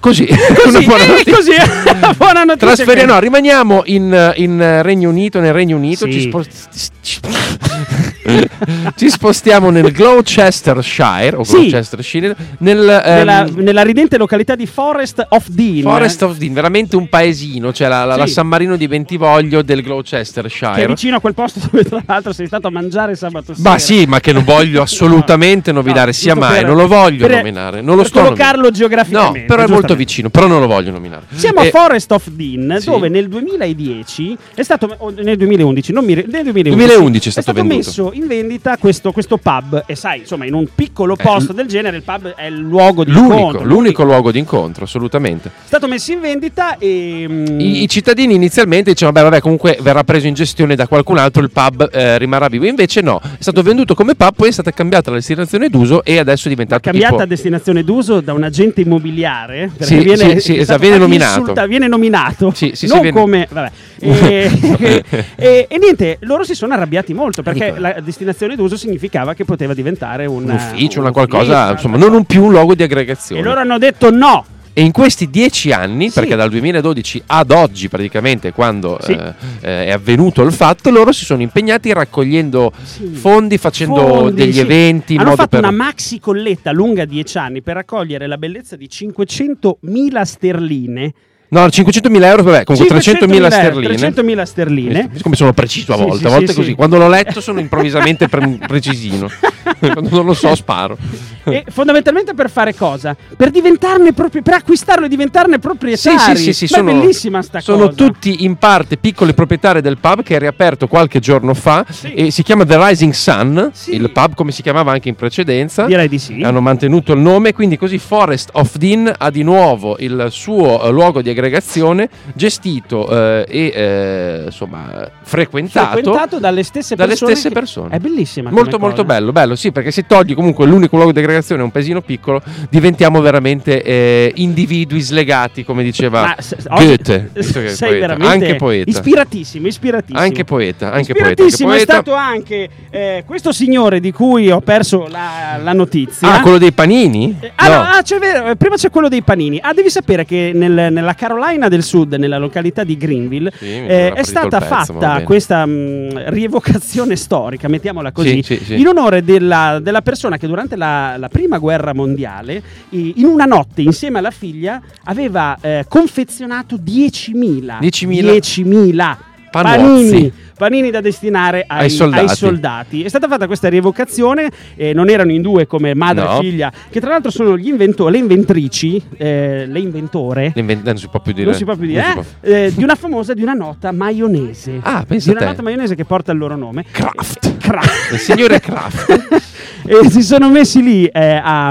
Così, 0.00 0.26
Così, 0.64 0.84
buona 0.84 1.04
eh, 1.04 1.06
notizia. 1.08 1.34
così, 1.34 1.52
buona 2.16 2.44
notizia. 2.44 2.74
Trasferi- 2.74 3.04
no, 3.04 3.18
rimaniamo 3.18 3.82
in, 3.86 4.32
in 4.36 4.80
Regno 4.82 5.08
Unito, 5.10 5.40
nel 5.40 5.52
Regno 5.52 5.76
Unito, 5.76 6.04
Sì. 6.06 6.12
ci, 6.12 6.20
spost- 6.20 6.90
ci- 8.96 9.08
spostiamo 9.10 9.70
nel 9.70 9.90
Gloucestershire, 9.92 11.34
o 11.36 11.44
Sì. 11.44 11.56
Gloucestershire, 11.68 12.36
nel 12.58 12.78
ehm, 12.88 13.14
nella, 13.16 13.46
nella 13.54 13.82
ridente 13.82 14.18
località 14.18 14.54
di 14.54 14.66
Forest 14.66 15.24
of 15.30 15.48
Dean. 15.48 15.82
Forest 15.82 16.22
of 16.22 16.36
Dean, 16.36 16.52
veramente 16.52 16.96
un 16.96 17.08
paesino, 17.08 17.72
cioè 17.72 17.88
la, 17.88 18.04
la- 18.04 18.16
la 18.16 18.26
Sì. 18.26 18.32
San 18.34 18.46
Marino 18.46 18.76
di 18.76 18.86
Bentivoglio 18.86 19.62
del 19.62 19.76
che 19.78 19.82
è 19.82 19.86
Gloucestershire. 19.86 20.86
vicino 20.86 21.16
a 21.16 21.20
quel 21.20 21.34
posto 21.34 21.60
dove 21.70 21.84
tra 21.84 22.02
l'altro 22.06 22.32
sei 22.32 22.46
stato 22.46 22.66
a 22.66 22.70
mangiare 22.70 23.14
sabato 23.14 23.54
sera. 23.54 23.70
Ma 23.70 23.78
sì, 23.78 24.04
ma 24.06 24.20
che 24.20 24.32
non 24.32 24.44
voglio 24.44 24.82
assolutamente 24.82 25.72
No, 25.72 25.80
nominare, 25.80 26.06
no, 26.06 26.12
sia 26.12 26.34
mai, 26.34 26.58
per- 26.60 26.66
non 26.66 26.76
lo 26.76 26.86
voglio 26.86 27.26
per- 27.26 27.36
nominare, 27.36 27.80
non 27.80 27.96
lo 27.96 28.04
sto 28.04 28.22
nominando. 28.22 28.70
geograficamente, 28.70 29.40
No, 29.40 29.44
però 29.46 29.62
è 29.64 29.68
molto 29.68 29.87
giustamente. 29.94 29.94
vicino, 29.96 30.30
però 30.30 30.46
non 30.46 30.60
lo 30.60 30.66
voglio 30.66 30.90
nominare. 30.90 31.24
Siamo 31.34 31.62
Eh, 31.62 31.68
a 31.68 31.70
Forest 31.70 32.12
of 32.12 32.28
Dean, 32.30 32.76
sì. 32.80 32.86
dove 32.90 33.08
nel 33.08 33.28
2010 33.28 34.36
è 34.54 34.62
stato 34.62 34.96
nel 35.18 35.36
2011, 35.36 35.92
non 35.92 36.04
mi 36.04 36.14
nel 36.14 36.24
2011, 36.26 36.74
2011 36.76 37.28
è 37.28 37.32
stato 37.32 37.52
venduto. 37.52 37.76
messo 37.76 38.10
in 38.12 38.26
vendita 38.26 38.76
questo, 38.78 39.12
questo 39.12 39.36
pub 39.38 39.84
e 39.86 39.94
sai, 39.94 40.20
insomma, 40.20 40.44
in 40.46 40.54
un 40.54 40.66
piccolo 40.74 41.14
Eh, 41.18 41.22
posto 41.22 41.52
l- 41.52 41.54
del 41.54 41.66
genere 41.66 41.96
il 41.96 42.02
pub 42.02 42.34
è 42.34 42.46
il 42.46 42.56
luogo 42.58 43.04
di 43.04 43.10
L'unico, 43.12 43.34
incontro, 43.34 43.64
l'unico 43.64 44.02
luogo 44.04 44.30
di 44.32 44.38
incontro, 44.38 44.84
assolutamente. 44.84 45.48
È 45.48 45.66
stato 45.66 45.86
messo 45.88 46.12
in 46.12 46.20
vendita 46.20 46.76
e 46.78 47.26
mm, 47.28 47.60
I, 47.60 47.82
i 47.82 47.88
cittadini 47.88 48.34
inizialmente 48.34 48.90
dicevano, 48.90 49.18
beh, 49.18 49.22
vabbè, 49.28 49.40
comunque 49.40 49.78
verrà 49.80 50.04
preso 50.04 50.26
in 50.26 50.34
gestione 50.34 50.74
da 50.74 50.86
qualcun 50.86 51.18
altro, 51.18 51.42
il 51.42 51.50
pub 51.50 51.88
eh, 51.92 52.18
rimarrà 52.18 52.48
vivo. 52.48 52.66
Invece 52.66 53.00
no, 53.00 53.20
è 53.22 53.28
stato 53.42 53.62
venduto 53.62 53.94
come 53.94 54.14
pub, 54.14 54.32
poi 54.34 54.48
è 54.48 54.52
stata 54.52 54.70
cambiata 54.70 55.10
la 55.10 55.16
destinazione 55.16 55.68
d'uso 55.68 56.04
e 56.04 56.18
adesso 56.18 56.46
è 56.46 56.50
diventato 56.50 56.80
cambiata 56.82 57.14
tipo... 57.14 57.26
destinazione 57.26 57.84
d'uso 57.84 58.20
da 58.20 58.32
un 58.32 58.42
agente 58.42 58.80
immobiliare 58.80 59.70
perché 59.78 59.96
Sì, 59.98 60.02
viene, 60.04 60.40
sì, 60.40 60.52
sì, 60.52 60.58
esatto, 60.58 60.80
viene 60.80 60.98
nominato. 60.98 61.38
insulta- 61.40 61.66
viene 61.66 61.86
nominato 61.88 62.52
Sì, 62.54 62.72
sì, 62.74 62.86
non 62.86 63.00
viene- 63.00 63.18
come 63.18 63.46
vabbè. 63.50 63.70
e, 64.00 65.04
e- 65.36 65.66
e 65.68 65.78
niente 65.78 66.18
loro 66.20 66.44
si 66.44 66.54
sono 66.54 66.74
arrabbiati 66.74 67.14
molto 67.14 67.42
perché 67.42 67.66
Dico- 67.66 67.80
la 67.80 67.96
destinazione 68.02 68.56
d'uso 68.56 68.76
significava 68.76 69.34
che 69.34 69.44
poteva 69.44 69.72
diventare 69.74 70.26
un, 70.26 70.42
un 70.44 70.50
ufficio, 70.50 70.98
una 70.98 71.08
un 71.08 71.14
qualcosa, 71.14 71.70
insomma, 71.72 71.96
non 71.96 72.12
un 72.14 72.24
più 72.24 72.44
un 72.44 72.50
luogo 72.50 72.74
di 72.74 72.82
e 72.82 72.84
aggregazione. 72.84 73.42
loro 73.42 73.60
hanno 73.60 73.78
detto 73.78 74.10
no 74.10 74.44
E 74.78 74.82
in 74.82 74.92
questi 74.92 75.28
dieci 75.28 75.72
anni, 75.72 76.08
Sì. 76.08 76.20
perché 76.20 76.36
dal 76.36 76.48
2012 76.50 77.20
ad 77.26 77.50
oggi 77.50 77.88
praticamente, 77.88 78.52
quando 78.52 78.96
Sì. 79.02 79.10
eh, 79.10 79.34
eh, 79.60 79.84
è 79.86 79.90
avvenuto 79.90 80.42
il 80.42 80.52
fatto, 80.52 80.90
loro 80.90 81.10
si 81.10 81.24
sono 81.24 81.42
impegnati 81.42 81.92
raccogliendo 81.92 82.72
Sì. 82.84 83.06
fondi, 83.06 83.58
facendo 83.58 84.06
Fondi, 84.06 84.34
degli 84.36 84.60
eventi. 84.60 85.16
hanno 85.16 85.34
fatto 85.34 85.48
per... 85.48 85.58
una 85.58 85.72
maxi 85.72 86.20
colletta 86.20 86.70
lunga 86.70 87.04
10 87.06 87.38
anni 87.38 87.60
per 87.60 87.74
raccogliere 87.74 88.28
la 88.28 88.38
bellezza 88.38 88.76
di 88.76 88.88
500.000 88.88 90.22
sterline 90.22 91.12
No, 91.50 91.64
500.000 91.64 92.24
euro, 92.24 92.42
vabbè, 92.42 92.64
comunque 92.64 92.98
300.000 92.98 93.46
sterline. 93.50 93.94
300.000 93.96 94.42
sterline 94.42 95.10
Come 95.22 95.34
sono 95.34 95.54
preciso 95.54 95.94
a 95.94 95.96
volte, 95.96 96.18
sì, 96.18 96.26
a 96.26 96.28
volte 96.28 96.46
sì, 96.48 96.54
così. 96.54 96.68
sì. 96.68 96.74
Quando 96.74 96.98
l'ho 96.98 97.08
letto 97.08 97.40
sono 97.40 97.58
improvvisamente 97.58 98.28
pre- 98.28 98.58
precisino. 98.66 99.28
Quando 99.92 100.08
non 100.10 100.24
lo 100.26 100.34
so 100.34 100.54
sparo. 100.54 100.96
e 101.44 101.64
fondamentalmente 101.68 102.34
per 102.34 102.50
fare 102.50 102.74
cosa? 102.74 103.16
Per 103.36 103.50
diventarne 103.50 104.12
propri- 104.12 104.42
per 104.42 104.54
acquistarlo 104.54 105.06
e 105.06 105.08
diventarne 105.08 105.54
Sì, 105.54 105.58
proprietari. 105.60 106.36
sì, 106.36 106.42
sì, 106.44 106.52
sì, 106.52 106.64
è 106.64 106.76
sono, 106.78 106.92
bellissima 106.92 107.42
sta 107.42 107.60
sono 107.60 107.86
cosa. 107.86 107.92
tutti 107.94 108.44
in 108.44 108.56
parte 108.56 108.96
piccoli 108.96 109.34
proprietari 109.34 109.80
del 109.80 109.98
pub 109.98 110.22
che 110.22 110.36
è 110.36 110.38
riaperto 110.38 110.86
qualche 110.88 111.20
giorno 111.20 111.54
fa 111.54 111.84
Sì. 111.88 112.12
e 112.12 112.30
si 112.30 112.42
chiama 112.42 112.64
The 112.64 112.76
Rising 112.88 113.12
Sun, 113.12 113.70
Sì. 113.72 113.94
il 113.94 114.10
pub 114.10 114.34
come 114.34 114.52
si 114.52 114.62
chiamava 114.62 114.92
anche 114.92 115.08
in 115.08 115.14
precedenza. 115.14 115.86
Direi 115.86 116.08
di 116.08 116.18
sì. 116.18 116.40
Hanno 116.42 116.60
mantenuto 116.60 117.12
il 117.12 117.20
nome, 117.20 117.52
quindi 117.52 117.76
così 117.76 117.98
Forest 117.98 118.50
of 118.52 118.76
Dean 118.76 119.12
ha 119.16 119.30
di 119.30 119.42
nuovo 119.42 119.96
il 119.98 120.26
suo 120.30 120.82
eh, 120.82 120.90
luogo 120.90 121.22
di 121.22 121.30
aggregazione 121.30 122.08
gestito 122.34 123.08
eh, 123.10 123.44
e 123.48 123.72
eh, 123.74 124.42
insomma 124.46 125.10
frequentato, 125.22 125.92
frequentato 125.92 126.38
dalle 126.38 126.62
stesse 126.62 126.94
dalle 126.94 127.10
persone. 127.10 127.32
stesse 127.32 127.48
che- 127.48 127.54
persone. 127.54 127.94
È 127.94 127.98
bellissima. 127.98 128.50
Molto 128.50 128.78
molto 128.78 129.02
cosa. 129.02 129.14
bello, 129.14 129.32
bello, 129.32 129.56
sì, 129.58 129.72
perché 129.72 129.90
se 129.90 130.06
togli 130.06 130.34
comunque 130.34 130.66
l'unico 130.66 130.96
luogo 130.96 131.12
di 131.12 131.18
aggregazione 131.18 131.62
un 131.62 131.70
paesino 131.70 132.00
piccolo, 132.00 132.40
diventiamo 132.70 133.20
veramente 133.20 133.82
eh, 133.82 134.32
individui 134.36 135.00
slegati, 135.00 135.64
come 135.64 135.82
diceva 135.82 136.20
Ma 136.22 136.36
s- 136.38 136.54
oggi- 136.68 136.86
Goethe, 136.86 137.30
è 137.34 137.42
sei 137.42 137.72
poeta. 137.72 137.98
veramente 137.98 138.26
anche 138.46 138.54
poeta. 138.56 138.90
ispiratissimo, 138.90 139.66
ispiratissimo. 139.66 140.18
Anche 140.18 140.44
poeta, 140.44 140.92
anche 140.92 141.12
poeta, 141.12 141.28
anche 141.28 141.42
Ispiratissimo 141.42 141.72
è 141.72 141.78
stato 141.80 142.14
anche 142.14 142.68
eh, 142.90 143.22
questo 143.26 143.52
signore 143.52 143.98
di 144.00 144.12
cui 144.12 144.50
ho 144.50 144.60
perso 144.60 145.06
la, 145.08 145.58
la 145.62 145.72
notizia. 145.72 146.34
Ah, 146.34 146.40
quello 146.40 146.58
dei 146.58 146.72
panini? 146.72 147.36
Eh, 147.40 147.52
Ah, 147.56 147.68
No. 147.68 147.74
no, 147.74 147.80
ah, 147.82 148.02
c'è 148.02 148.18
vero, 148.18 148.48
eh, 148.50 148.56
prima 148.56 148.76
c'è 148.76 148.88
quello 148.90 149.08
dei 149.08 149.22
panini. 149.22 149.58
Ah, 149.60 149.72
devi 149.74 149.90
sapere 149.90 150.24
che 150.24 150.52
nel- 150.54 150.92
nella 150.92 151.14
Carolina 151.14 151.68
del 151.68 151.82
Sud, 151.82 152.14
nella 152.14 152.38
località 152.38 152.84
di 152.84 152.96
Greenville, 152.96 153.50
Sì, 153.56 153.66
eh, 153.66 154.12
è 154.12 154.22
stata 154.22 154.58
pezzo, 154.60 154.92
fatta 154.94 155.22
questa 155.22 155.66
mh, 155.66 156.30
rievocazione 156.30 157.16
storica, 157.16 157.68
mettiamola 157.68 158.12
così, 158.12 158.42
Sì, 158.42 158.60
sì, 158.62 158.78
in 158.78 158.86
onore 158.86 159.22
della, 159.48 159.78
della 159.80 160.02
persona 160.02 160.36
che 160.36 160.46
durante 160.46 160.76
la, 160.76 161.16
la 161.16 161.28
prima 161.28 161.58
guerra 161.58 161.94
mondiale, 161.94 162.62
in 162.90 163.24
una 163.24 163.46
notte, 163.46 163.80
insieme 163.82 164.18
alla 164.18 164.30
figlia, 164.30 164.80
aveva 165.04 165.56
eh, 165.60 165.86
confezionato 165.88 166.76
10.000 166.76 167.78
10.000 167.80 167.80
10.000 167.80 169.16
Panozzi. 169.50 170.10
panini. 170.10 170.32
Panini 170.58 170.90
da 170.90 171.00
destinare 171.00 171.64
ai, 171.66 171.82
Ai 171.84 171.90
soldati. 171.90 172.22
ai 172.22 172.28
soldati. 172.36 173.02
È 173.04 173.08
stata 173.08 173.28
fatta 173.28 173.46
questa 173.46 173.68
rievocazione, 173.68 174.50
eh, 174.74 174.92
non 174.92 175.08
erano 175.08 175.30
in 175.30 175.40
due 175.40 175.66
come 175.68 175.94
madre 175.94 176.24
No. 176.24 176.36
e 176.36 176.40
figlia, 176.40 176.72
che 176.90 176.98
tra 177.00 177.10
l'altro 177.10 177.30
sono 177.30 177.56
gli 177.56 177.68
invento- 177.68 178.08
le 178.08 178.18
inventrici, 178.18 179.00
eh, 179.16 179.66
le 179.66 179.78
inventore. 179.78 180.50
L'inven- 180.56 180.82
non 180.84 180.98
si 180.98 181.06
può 181.08 181.20
più 181.20 181.32
dire. 181.32 181.44
Non 181.46 181.54
si 181.54 181.64
può 181.64 181.76
più 181.76 181.86
dire, 181.86 182.00
eh, 182.00 182.12
può- 182.12 182.24
eh, 182.40 182.72
di 182.74 182.82
una 182.82 182.96
famosa, 182.96 183.34
di 183.34 183.42
una 183.42 183.52
nota 183.54 183.92
maionese. 183.92 184.80
Ah, 184.82 185.04
pensa 185.06 185.30
Di 185.30 185.36
una 185.36 185.46
nota 185.46 185.62
maionese 185.62 185.94
che 185.94 186.04
porta 186.04 186.32
il 186.32 186.38
loro 186.38 186.56
nome. 186.56 186.84
Kraft. 186.90 187.56
Kraft. 187.58 188.12
Il 188.12 188.18
signore 188.18 188.58
Kraft. 188.60 189.46
e 189.86 190.10
si 190.10 190.22
sono 190.22 190.50
messi 190.50 190.82
lì 190.82 191.06
eh, 191.06 191.40
a, 191.42 191.68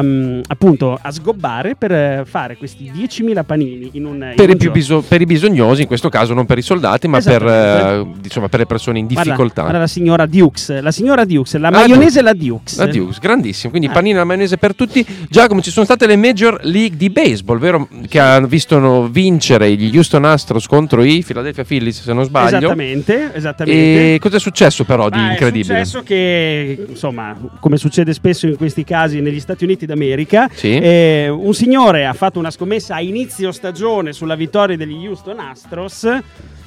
appunto 0.48 0.98
a 1.00 1.12
sgobbare 1.12 1.76
per 1.76 1.92
eh, 1.92 2.24
fare 2.26 2.56
questi 2.58 2.90
10.000 2.92 3.44
panini 3.44 3.90
in 3.94 4.06
un 4.06 4.16
in 4.16 4.34
Per 4.36 4.50
un 4.50 4.56
i, 4.60 4.70
biso- 4.70 5.04
per 5.08 5.22
i 5.22 5.26
bisognosi, 5.26 5.82
in 5.82 5.88
questo 5.88 6.10
caso 6.10 6.34
non 6.34 6.46
per 6.46 6.58
i 6.58 6.62
soldati, 6.62 7.08
ma 7.08 7.20
per, 7.20 7.44
Esattamente. 7.46 8.10
eh, 8.20 8.24
insomma, 8.24 8.48
per 8.48 8.60
le 8.60 8.66
persone 8.66 8.76
in 9.00 9.08
Guarda- 9.08 9.24
difficoltà. 9.24 9.62
Guarda, 9.62 9.80
la 9.80 9.88
signora 9.88 10.26
Dukes, 10.26 10.80
la 10.82 10.92
signora 10.92 11.26
Dukes, 11.26 11.56
la 11.58 11.68
Ah, 11.68 11.72
maionese 11.72 12.20
e 12.20 12.22
la 12.22 12.34
Dukes. 12.34 12.78
La 12.78 12.86
Dukes, 12.88 13.20
grandissimo. 13.20 13.70
Quindi 13.72 13.88
Ah. 13.88 13.92
panini 13.92 14.16
alla 14.16 14.24
maionese 14.24 14.58
per 14.58 14.76
tutti. 14.76 15.06
Giacomo, 15.30 15.62
ci 15.62 15.72
sono 15.72 15.86
state 15.86 16.06
le 16.08 16.16
Major 16.16 16.60
League 16.64 16.98
di 16.98 17.10
baseball, 17.10 17.58
vero? 17.60 17.88
Che 18.08 18.20
hanno 18.20 18.48
visto 18.48 19.08
vincere 19.10 19.74
gli 19.76 19.96
Houston 19.96 20.26
Astros 20.26 20.68
contro 20.68 21.04
i 21.04 21.24
Philadelphia 21.26 21.64
Phillies, 21.64 22.02
se 22.02 22.14
non 22.14 22.24
sbaglio. 22.24 22.58
Esattamente, 22.58 23.32
esattamente. 23.34 24.14
E 24.16 24.20
cosa 24.20 24.38
è 24.38 24.40
successo 24.40 24.84
però 24.84 25.10
di 25.10 25.18
Ma 25.18 25.32
incredibile? 25.32 25.80
È 25.80 25.84
successo 25.84 26.04
che, 26.04 26.86
insomma, 26.90 27.36
come 27.60 27.78
succede 27.78 28.14
spesso 28.14 28.48
in 28.48 28.56
questi 28.56 28.84
casi 28.84 29.20
negli 29.22 29.40
Stati 29.40 29.64
Uniti 29.64 29.86
d'America, 29.86 30.50
Sì. 30.54 30.78
eh, 30.78 31.30
un 31.30 31.54
signore 31.54 32.06
ha 32.06 32.14
fatto 32.14 32.40
una 32.40 32.52
scommessa 32.52 32.96
a 32.96 33.02
inizio 33.02 33.52
stagione 33.52 34.14
sulla 34.14 34.36
vittoria 34.36 34.76
degli 34.78 35.06
Houston 35.08 35.40
Astros 35.40 36.08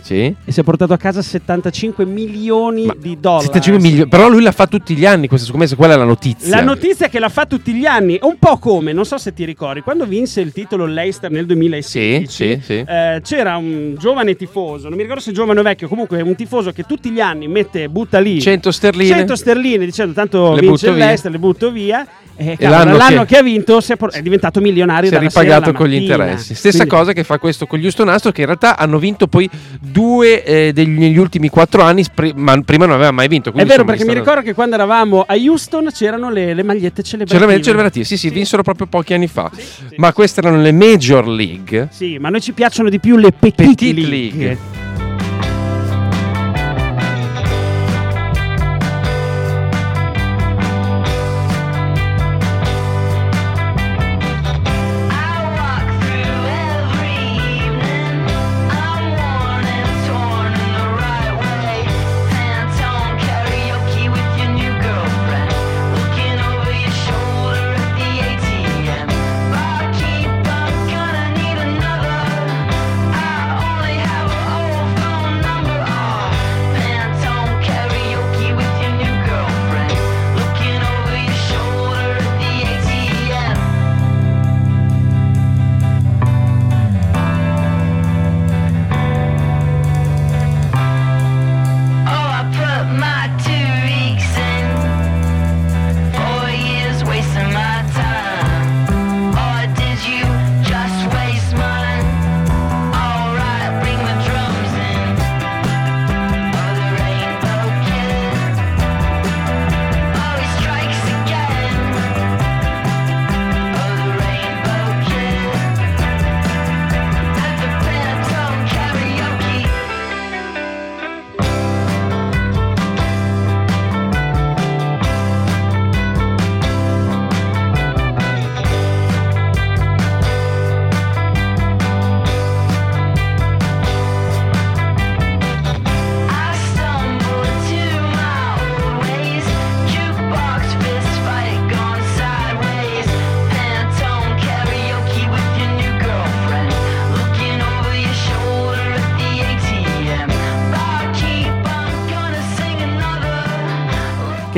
Sì. 0.02 0.34
e 0.44 0.52
si 0.52 0.60
è 0.60 0.62
portato 0.62 0.92
a 0.92 0.96
casa 0.96 1.22
75 1.22 2.04
milioni 2.04 2.84
Ma 2.86 2.94
di 2.98 3.18
dollari. 3.20 3.44
75 3.44 3.82
milioni. 3.88 4.08
Però 4.08 4.28
lui 4.28 4.42
la 4.42 4.52
fa 4.52 4.66
tutti 4.66 4.94
gli 4.94 5.04
anni 5.06 5.28
questa 5.28 5.46
scommessa, 5.46 5.76
quella 5.76 5.94
è 5.94 5.96
la 5.96 6.04
notizia. 6.04 6.56
La 6.56 6.62
notizia 6.62 7.06
è 7.06 7.10
che 7.10 7.18
la 7.18 7.28
fa 7.28 7.46
tutti 7.46 7.72
gli 7.72 7.84
anni, 7.86 8.18
un 8.22 8.36
po' 8.38 8.58
come, 8.58 8.92
non 8.92 9.04
so 9.04 9.18
se 9.18 9.32
ti 9.32 9.44
ricordi, 9.44 9.80
quando 9.80 10.06
vinse 10.06 10.40
il 10.40 10.52
titolo 10.52 10.86
Leicester 10.86 11.30
nel 11.30 11.46
2016, 11.46 12.28
Sì, 12.28 12.54
sì, 12.54 12.60
sì. 12.64 12.84
eh, 12.86 13.20
c'era 13.22 13.56
un 13.56 13.94
giovane 13.98 14.34
tifoso, 14.36 14.88
non 14.88 14.96
mi 14.96 15.02
ricordo 15.02 15.22
se 15.22 15.32
giovane 15.32 15.60
o 15.60 15.62
vecchio, 15.62 15.88
comunque 15.88 16.20
un 16.20 16.34
tifoso 16.34 16.72
che 16.72 16.84
tutti 16.84 17.10
gli 17.10 17.20
anni 17.20 17.46
mette, 17.48 17.88
butta 17.88 18.18
lì 18.18 18.40
100 18.40 18.70
sterline. 18.70 19.14
100 19.14 19.36
sterline 19.36 19.84
dicendo 19.84 20.12
tanto 20.12 20.54
Le 20.54 20.60
vince 20.60 20.88
il. 20.88 20.96
Leicester, 20.96 21.30
le 21.30 21.38
butto 21.38 21.70
via. 21.70 22.06
E, 22.36 22.52
E 22.52 22.56
cavolo, 22.56 22.84
l'anno 22.84 22.96
l'anno, 22.96 23.20
che- 23.20 23.26
che... 23.34 23.36
ha 23.36 23.42
vinto 23.42 23.80
si 23.82 23.92
è, 23.92 23.96
por- 23.96 24.12
è 24.12 24.22
diventato 24.22 24.60
milionario 24.62 25.10
si 25.10 25.14
è 25.14 25.18
ripagato 25.18 25.72
con 25.72 25.86
gli 25.88 25.96
mattina. 25.96 26.14
interessi. 26.14 26.54
Stessa 26.54 26.78
Quindi- 26.78 26.94
cosa 26.96 27.12
che 27.12 27.22
fa 27.22 27.38
questo 27.38 27.66
con 27.66 27.78
gli 27.78 27.84
Houston 27.84 28.08
Astros, 28.08 28.32
che 28.32 28.40
in 28.40 28.46
realtà 28.46 28.78
hanno 28.78 28.98
vinto 28.98 29.26
poi 29.26 29.48
due 29.90 30.44
eh, 30.44 30.72
degli, 30.72 30.98
negli 30.98 31.18
ultimi 31.18 31.48
quattro 31.48 31.82
anni, 31.82 32.02
spri- 32.02 32.32
ma 32.34 32.60
prima 32.62 32.86
non 32.86 32.94
aveva 32.94 33.10
mai 33.10 33.28
vinto. 33.28 33.52
È 33.52 33.64
vero 33.64 33.84
perché 33.84 34.04
mi 34.04 34.14
ricordo 34.14 34.42
che 34.42 34.54
quando 34.54 34.74
eravamo 34.74 35.24
a 35.26 35.34
Houston 35.34 35.88
c'erano 35.92 36.30
le, 36.30 36.54
le 36.54 36.62
magliette 36.62 37.02
celebrative. 37.02 37.56
le 37.56 37.62
celebrative, 37.62 38.04
sì, 38.04 38.16
sì, 38.16 38.30
vinsero 38.30 38.62
proprio 38.62 38.86
pochi 38.86 39.14
anni 39.14 39.26
fa. 39.26 39.50
Sì, 39.54 39.62
sì. 39.62 39.94
Ma 39.96 40.12
queste 40.12 40.40
erano 40.40 40.60
le 40.60 40.72
Major 40.72 41.26
League. 41.26 41.88
Sì, 41.90 42.18
ma 42.18 42.28
a 42.28 42.30
noi 42.30 42.40
ci 42.40 42.52
piacciono 42.52 42.88
di 42.88 42.98
più 42.98 43.16
le 43.16 43.32
Petite, 43.32 43.64
Petite 43.64 44.00
League. 44.00 44.08
League. 44.08 44.79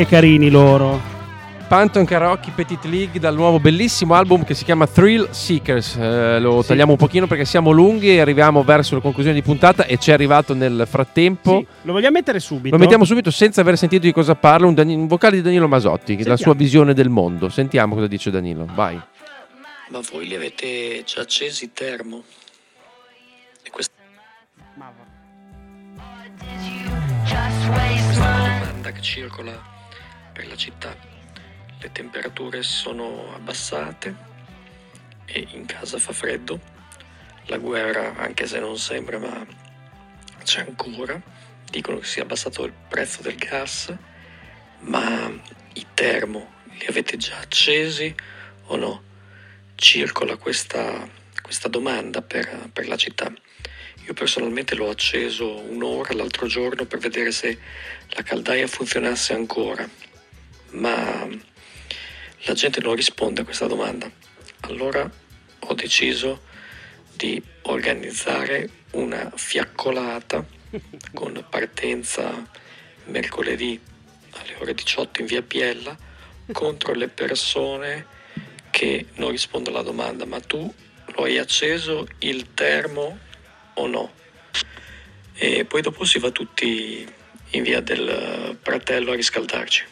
Che 0.02 0.08
carini 0.08 0.50
loro. 0.50 1.00
Panton 1.68 2.04
Karaoke 2.04 2.50
Petit 2.52 2.82
League 2.86 3.20
dal 3.20 3.36
nuovo 3.36 3.60
bellissimo 3.60 4.14
album 4.14 4.42
che 4.42 4.52
si 4.52 4.64
chiama 4.64 4.88
Thrill 4.88 5.30
Seekers. 5.30 5.94
Eh, 5.94 6.40
lo 6.40 6.64
tagliamo 6.64 6.90
un 6.90 6.98
pochino 6.98 7.28
perché 7.28 7.44
siamo 7.44 7.70
lunghi 7.70 8.16
e 8.16 8.20
arriviamo 8.20 8.64
verso 8.64 8.96
la 8.96 9.00
conclusione 9.00 9.38
di 9.38 9.44
puntata 9.44 9.86
e 9.86 9.98
ci 9.98 10.10
è 10.10 10.12
arrivato 10.12 10.54
nel 10.54 10.88
frattempo. 10.88 11.58
Sì, 11.58 11.66
lo 11.82 11.92
vogliamo 11.92 12.16
mettere 12.16 12.40
subito. 12.40 12.74
Lo 12.74 12.82
mettiamo 12.82 13.04
subito 13.04 13.30
senza 13.30 13.60
aver 13.60 13.78
sentito 13.78 14.04
di 14.04 14.12
cosa 14.12 14.34
parla 14.34 14.66
un, 14.66 14.74
Dani- 14.74 14.96
un 14.96 15.06
vocale 15.06 15.36
di 15.36 15.42
Danilo 15.42 15.68
Masotti, 15.68 16.14
la 16.14 16.16
Sentiamo. 16.16 16.36
sua 16.36 16.54
visione 16.54 16.94
del 16.94 17.08
mondo. 17.08 17.48
Sentiamo 17.48 17.94
cosa 17.94 18.08
dice 18.08 18.32
Danilo. 18.32 18.66
Vai. 18.74 19.00
Ma 19.90 20.00
voi 20.10 20.26
li 20.26 20.34
avete 20.34 21.04
già 21.06 21.20
accesi 21.20 21.70
termo? 21.72 22.24
E 23.62 23.70
questa 23.70 23.94
Ma 24.74 24.92
va. 24.98 25.04
My 27.70 28.14
domanda 28.16 28.90
che 28.90 29.00
circola 29.00 29.71
per 30.33 30.47
la 30.47 30.57
città. 30.57 30.97
Le 31.79 31.92
temperature 31.92 32.62
sono 32.62 33.35
abbassate 33.35 34.14
e 35.27 35.47
in 35.53 35.66
casa 35.66 35.99
fa 35.99 36.12
freddo. 36.12 36.61
La 37.47 37.59
guerra, 37.59 38.14
anche 38.16 38.47
se 38.47 38.59
non 38.61 38.79
sembra, 38.79 39.18
ma 39.18 39.47
c'è 40.42 40.61
ancora. 40.61 41.21
Dicono 41.71 41.99
che 41.99 42.07
sia 42.07 42.23
abbassato 42.23 42.64
il 42.64 42.73
prezzo 42.88 43.23
del 43.23 43.37
gas, 43.37 43.95
ma 44.81 45.31
i 45.75 45.87
termo 45.95 46.53
li 46.79 46.87
avete 46.87 47.16
già 47.16 47.38
accesi 47.38 48.14
o 48.66 48.77
no? 48.77 49.03
Circola 49.75 50.37
questa, 50.37 51.09
questa 51.40 51.68
domanda 51.68 52.23
per, 52.23 52.71
per 52.73 52.87
la 52.87 52.97
città. 52.97 53.33
Io 54.05 54.14
personalmente 54.14 54.75
l'ho 54.75 54.90
acceso 54.90 55.61
un'ora 55.61 56.12
l'altro 56.14 56.47
giorno 56.47 56.85
per 56.85 56.99
vedere 56.99 57.31
se 57.31 57.59
la 58.09 58.23
caldaia 58.23 58.66
funzionasse 58.66 59.33
ancora, 59.33 59.88
ma 60.72 61.28
la 62.44 62.54
gente 62.54 62.80
non 62.80 62.94
risponde 62.94 63.42
a 63.42 63.44
questa 63.44 63.66
domanda. 63.66 64.11
Allora 64.61 65.11
ho 65.58 65.74
deciso 65.74 66.42
di 67.14 67.42
organizzare 67.62 68.68
una 68.92 69.30
fiaccolata 69.35 70.44
con 71.12 71.44
partenza 71.48 72.48
mercoledì 73.04 73.80
alle 74.30 74.54
ore 74.58 74.74
18 74.74 75.20
in 75.20 75.26
via 75.26 75.42
Biella 75.42 75.96
contro 76.52 76.94
le 76.94 77.08
persone 77.08 78.06
che 78.70 79.06
non 79.14 79.30
rispondono 79.30 79.76
alla 79.76 79.87
domanda 79.87 80.24
ma 80.24 80.40
tu 80.40 80.72
lo 81.14 81.24
hai 81.24 81.38
acceso 81.38 82.06
il 82.20 82.54
termo 82.54 83.18
o 83.74 83.87
no? 83.87 84.12
E 85.35 85.64
poi 85.64 85.82
dopo 85.82 86.04
si 86.04 86.18
va 86.18 86.30
tutti 86.30 87.06
in 87.50 87.62
via 87.62 87.80
del 87.80 88.56
Pratello 88.62 89.12
a 89.12 89.14
riscaldarci. 89.14 89.91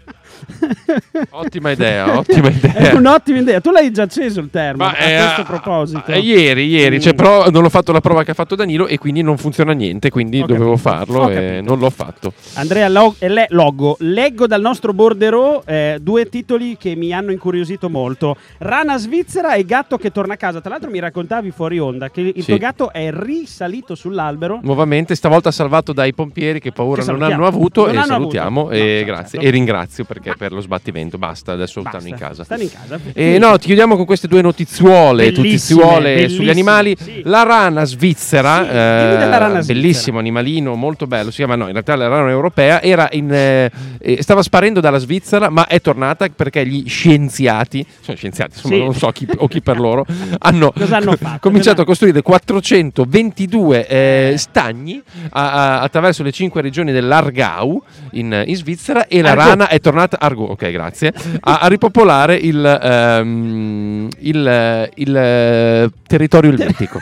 Ottima 1.31 1.71
idea, 1.71 2.17
ottima 2.17 2.47
È 2.49 2.51
idea. 2.51 2.95
un'ottima 2.95 3.39
idea. 3.39 3.61
Tu 3.61 3.71
l'hai 3.71 3.91
già 3.91 4.03
acceso 4.03 4.39
il 4.39 4.49
termo 4.51 4.83
Ma 4.83 4.91
a 4.91 4.95
è- 4.95 5.17
questo 5.17 5.43
proposito. 5.43 6.03
eh, 6.11 6.19
ieri, 6.19 6.67
ieri, 6.67 6.97
Mm. 6.97 6.99
cioè, 6.99 7.13
però 7.13 7.49
non 7.49 7.63
ho 7.63 7.69
fatto 7.69 7.91
la 7.91 8.01
prova 8.01 8.23
che 8.23 8.31
ha 8.31 8.33
fatto 8.33 8.55
Danilo 8.55 8.87
e 8.87 8.97
quindi 8.97 9.21
non 9.21 9.37
funziona 9.37 9.71
niente, 9.73 10.09
quindi 10.09 10.41
Ho 10.41 10.45
dovevo 10.45 10.75
capito, 10.75 10.89
farlo 10.89 11.19
ho 11.23 11.31
e 11.31 11.33
capito. 11.33 11.61
non 11.69 11.79
l'ho 11.79 11.89
fatto. 11.89 12.33
Andrea 12.55 12.87
Lo- 12.89 13.15
e 13.19 13.27
le- 13.29 13.47
Logo, 13.49 13.95
leggo 13.99 14.47
dal 14.47 14.61
nostro 14.61 14.93
borderò 14.93 15.61
eh, 15.65 15.97
due 16.01 16.27
titoli 16.29 16.77
che 16.77 16.95
mi 16.95 17.11
hanno 17.13 17.31
incuriosito 17.31 17.89
molto: 17.89 18.35
Rana 18.59 18.97
svizzera 18.97 19.53
e 19.55 19.63
gatto 19.65 19.97
che 19.97 20.11
torna 20.11 20.33
a 20.33 20.37
casa. 20.37 20.59
Tra 20.61 20.71
l'altro, 20.71 20.89
mi 20.89 20.99
raccontavi 20.99 21.51
fuori 21.51 21.79
onda 21.79 22.09
che 22.09 22.21
il 22.21 22.33
Sì. 22.43 22.45
tuo 22.51 22.57
gatto 22.57 22.91
è 22.91 23.09
risalito 23.11 23.95
sull'albero. 23.95 24.59
Nuovamente, 24.63 25.15
stavolta 25.15 25.51
salvato 25.51 25.93
dai 25.93 26.13
pompieri 26.13 26.59
che 26.59 26.71
paura 26.71 27.03
Che 27.03 27.11
non 27.11 27.21
hanno 27.23 27.45
avuto 27.47 27.85
Non 27.85 27.95
e 27.95 27.97
hanno 27.97 28.05
salutiamo 28.05 28.59
avuto. 28.61 28.75
e 28.75 28.97
No, 28.99 29.05
grazie 29.05 29.29
certo. 29.39 29.45
e 29.47 29.49
ringrazio 29.49 30.03
perché 30.05 30.33
per 30.41 30.53
lo 30.53 30.59
sbattimento 30.61 31.19
basta, 31.19 31.51
adesso 31.51 31.83
Basta, 31.83 31.99
stanno 31.99 32.11
in 32.15 32.19
casa. 32.19 32.43
Stanno 32.43 32.63
in 32.63 32.71
casa. 32.71 32.99
E 33.13 33.37
no, 33.37 33.59
ti 33.59 33.67
chiudiamo 33.67 33.95
con 33.95 34.05
queste 34.07 34.27
due 34.27 34.41
notizuole, 34.41 35.31
Bellissime, 35.31 36.27
sugli 36.29 36.49
animali. 36.49 36.97
sì. 36.99 37.21
La 37.25 37.43
rana 37.43 37.83
svizzera, 37.83 38.61
Sì, 38.63 38.71
della 38.71 39.37
rana 39.37 39.59
eh, 39.59 39.61
svizzera. 39.61 39.79
bellissimo 39.79 40.17
animalino, 40.17 40.73
molto 40.73 41.05
bello. 41.05 41.29
Si 41.29 41.35
chiama 41.37 41.53
no, 41.55 41.65
in 41.67 41.73
realtà 41.73 41.95
la 41.95 42.07
rana 42.07 42.31
europea. 42.31 42.81
Era 42.81 43.07
in, 43.11 43.31
eh, 43.31 43.69
eh, 43.99 44.23
stava 44.23 44.41
sparendo 44.41 44.79
dalla 44.79 44.97
Svizzera, 44.97 45.49
ma 45.51 45.67
è 45.67 45.79
tornata 45.79 46.27
perché 46.35 46.65
gli 46.65 46.89
scienziati, 46.89 47.85
sono 47.99 48.17
scienziati, 48.17 48.53
insomma, 48.55 48.73
Sì. 48.75 48.81
non 48.81 48.95
so 48.95 49.11
chi, 49.11 49.27
o 49.37 49.47
chi 49.47 49.61
per 49.61 49.79
loro, 49.79 50.07
hanno, 50.39 50.73
hanno 50.89 51.15
cominciato 51.39 51.81
a 51.81 51.85
costruire 51.85 52.23
422 52.23 53.87
eh, 53.87 54.33
stagni 54.37 54.99
a- 55.29 55.51
a- 55.51 55.81
attraverso 55.81 56.23
le 56.23 56.31
cinque 56.31 56.61
regioni 56.63 56.91
dell'Argau 56.91 57.79
in, 58.13 58.43
in 58.47 58.55
Svizzera 58.55 59.05
e 59.07 59.21
la 59.21 59.31
Argò. 59.31 59.43
rana 59.49 59.67
è 59.67 59.79
tornata 59.79 60.17
Argò, 60.23 60.43
ok 60.43 60.71
grazie. 60.71 61.13
A, 61.39 61.59
a 61.59 61.67
ripopolare 61.67 62.35
il, 62.35 62.63
ehm, 62.63 64.07
il, 64.19 64.91
il, 64.95 65.15
eh, 65.15 65.89
territorio 66.05 66.51
elvetico 66.51 66.99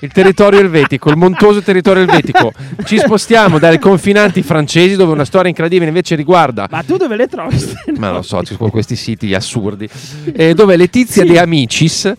il 0.00 0.12
territorio 0.12 0.60
elvetico, 0.60 1.10
il 1.10 1.16
montuoso 1.16 1.62
territorio 1.62 2.02
elvetico. 2.02 2.52
Ci 2.84 2.98
spostiamo 2.98 3.58
dalle 3.58 3.78
confinanti 3.78 4.42
francesi, 4.42 4.96
dove 4.96 5.12
una 5.12 5.24
storia 5.24 5.48
incredibile 5.48 5.88
invece 5.88 6.14
riguarda 6.14 6.66
Ma 6.70 6.82
tu 6.82 6.96
dove 6.96 7.16
le 7.16 7.26
trovi? 7.26 7.56
ma 7.96 8.10
lo 8.12 8.22
so, 8.22 8.42
ci 8.42 8.54
sono 8.56 8.70
questi 8.70 8.96
siti 8.96 9.34
assurdi. 9.34 9.88
eh, 10.34 10.54
dove 10.54 10.76
Letizia 10.76 11.22
Sì. 11.22 11.28
De 11.32 11.38
Amicis, 11.38 12.12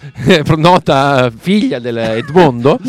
nota 0.57 1.31
figlia 1.35 1.79
dell'Edmondo, 1.79 2.79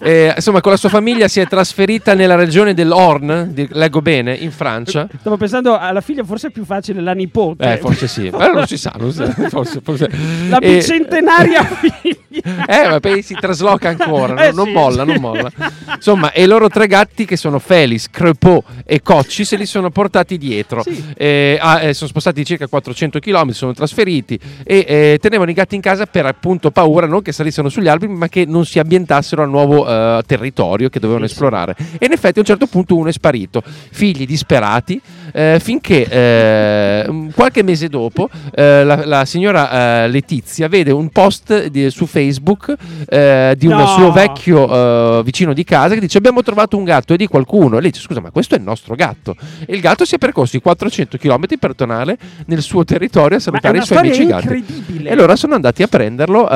eh, 0.00 0.32
insomma, 0.36 0.60
con 0.60 0.72
la 0.72 0.78
sua 0.78 0.88
famiglia 0.88 1.28
si 1.28 1.40
è 1.40 1.46
trasferita 1.46 2.14
nella 2.14 2.34
regione 2.34 2.74
dell'Orne, 2.74 3.48
di- 3.52 3.68
leggo 3.72 4.00
bene, 4.02 4.34
in 4.34 4.50
Francia. 4.50 5.06
Stavo 5.20 5.36
pensando 5.36 5.76
alla 5.78 6.00
figlia, 6.00 6.24
forse 6.24 6.48
è 6.48 6.50
più 6.50 6.64
facile 6.64 7.00
la 7.00 7.12
nipote. 7.12 7.72
Eh, 7.72 7.76
forse 7.78 8.06
sì, 8.08 8.28
ma 8.30 8.48
non 8.48 8.66
si 8.66 8.76
sa, 8.76 8.94
non 8.98 9.12
si 9.12 9.18
sa, 9.24 9.48
forse, 9.48 9.80
forse. 9.82 10.10
La 10.48 10.58
E- 10.58 10.76
bicentenaria 10.76 11.64
figlia. 12.00 12.66
Eh, 12.66 12.88
ma 12.88 12.97
poi 13.00 13.22
si 13.22 13.34
trasloca 13.34 13.88
ancora, 13.96 14.34
non, 14.34 14.42
Eh, 14.42 14.52
non 14.52 14.66
sì, 14.66 14.72
molla, 14.72 15.04
sì. 15.04 15.10
non 15.12 15.20
molla. 15.20 15.50
Insomma, 15.94 16.32
e 16.32 16.42
i 16.42 16.46
loro 16.46 16.68
tre 16.68 16.86
gatti 16.86 17.24
che 17.24 17.36
sono 17.36 17.58
Felis, 17.58 18.08
Crepeau 18.10 18.62
e 18.84 19.02
Cocci 19.02 19.44
se 19.44 19.56
li 19.56 19.66
sono 19.66 19.90
portati 19.90 20.38
dietro. 20.38 20.82
Sì. 20.82 21.04
Eh, 21.16 21.58
ah, 21.60 21.82
eh, 21.82 21.94
sono 21.94 22.08
spostati 22.08 22.44
circa 22.44 22.66
400 22.66 23.18
km, 23.18 23.50
sono 23.50 23.72
trasferiti 23.72 24.38
e 24.64 24.84
eh, 24.86 25.18
tenevano 25.20 25.50
i 25.50 25.54
gatti 25.54 25.74
in 25.74 25.80
casa 25.80 26.06
per 26.06 26.26
appunto 26.26 26.70
paura 26.70 27.06
non 27.06 27.22
che 27.22 27.32
salissero 27.32 27.68
sugli 27.68 27.88
alberi, 27.88 28.12
ma 28.12 28.28
che 28.28 28.44
non 28.46 28.64
si 28.64 28.78
ambientassero 28.78 29.42
al 29.42 29.48
nuovo 29.48 29.88
eh, 29.88 30.22
territorio 30.26 30.88
che 30.88 31.00
dovevano 31.00 31.24
esplorare. 31.26 31.76
E 31.98 32.06
in 32.06 32.12
effetti 32.12 32.38
a 32.38 32.40
un 32.40 32.46
certo 32.46 32.66
punto 32.66 32.96
uno 32.96 33.08
è 33.08 33.12
sparito. 33.12 33.62
Figli 33.64 34.26
disperati, 34.26 35.00
eh, 35.32 35.58
finché 35.62 36.06
eh, 36.08 37.04
un- 37.08 37.30
qualche 37.34 37.62
mese 37.62 37.88
dopo 37.88 38.28
eh, 38.54 38.84
la, 38.84 39.04
la 39.06 39.24
signora 39.24 40.04
eh, 40.04 40.08
Letizia 40.08 40.68
vede 40.68 40.90
un 40.90 41.08
post 41.10 41.66
di- 41.66 41.90
su 41.90 42.06
Facebook 42.06 42.74
eh, 43.08 43.54
di 43.56 43.66
un 43.66 43.76
No. 43.78 43.86
suo 43.86 44.10
vecchio 44.12 45.18
eh, 45.18 45.22
vicino 45.22 45.52
di 45.52 45.62
casa 45.64 45.94
che 45.94 46.00
dice 46.00 46.18
abbiamo 46.18 46.42
trovato 46.42 46.76
un 46.76 46.82
gatto 46.84 47.14
e 47.14 47.16
di 47.16 47.26
qualcuno 47.28 47.78
e 47.78 47.80
lei 47.80 47.90
dice 47.90 48.02
scusa 48.02 48.20
ma 48.20 48.30
questo 48.30 48.54
è 48.54 48.58
il 48.58 48.64
nostro 48.64 48.94
gatto 48.96 49.36
e 49.66 49.74
il 49.74 49.80
gatto 49.80 50.04
si 50.04 50.14
è 50.16 50.18
percorso 50.18 50.56
i 50.56 50.60
400 50.60 51.16
km 51.18 51.44
per 51.60 51.74
tornare 51.74 52.16
nel 52.46 52.60
suo 52.62 52.84
territorio 52.84 53.36
a 53.36 53.40
salutare 53.40 53.78
i 53.78 53.82
suoi 53.82 53.98
amici 53.98 54.26
gatti 54.26 54.64
e 55.04 55.12
allora 55.12 55.36
sono 55.36 55.54
andati 55.54 55.82
a 55.82 55.86
prenderlo 55.86 56.46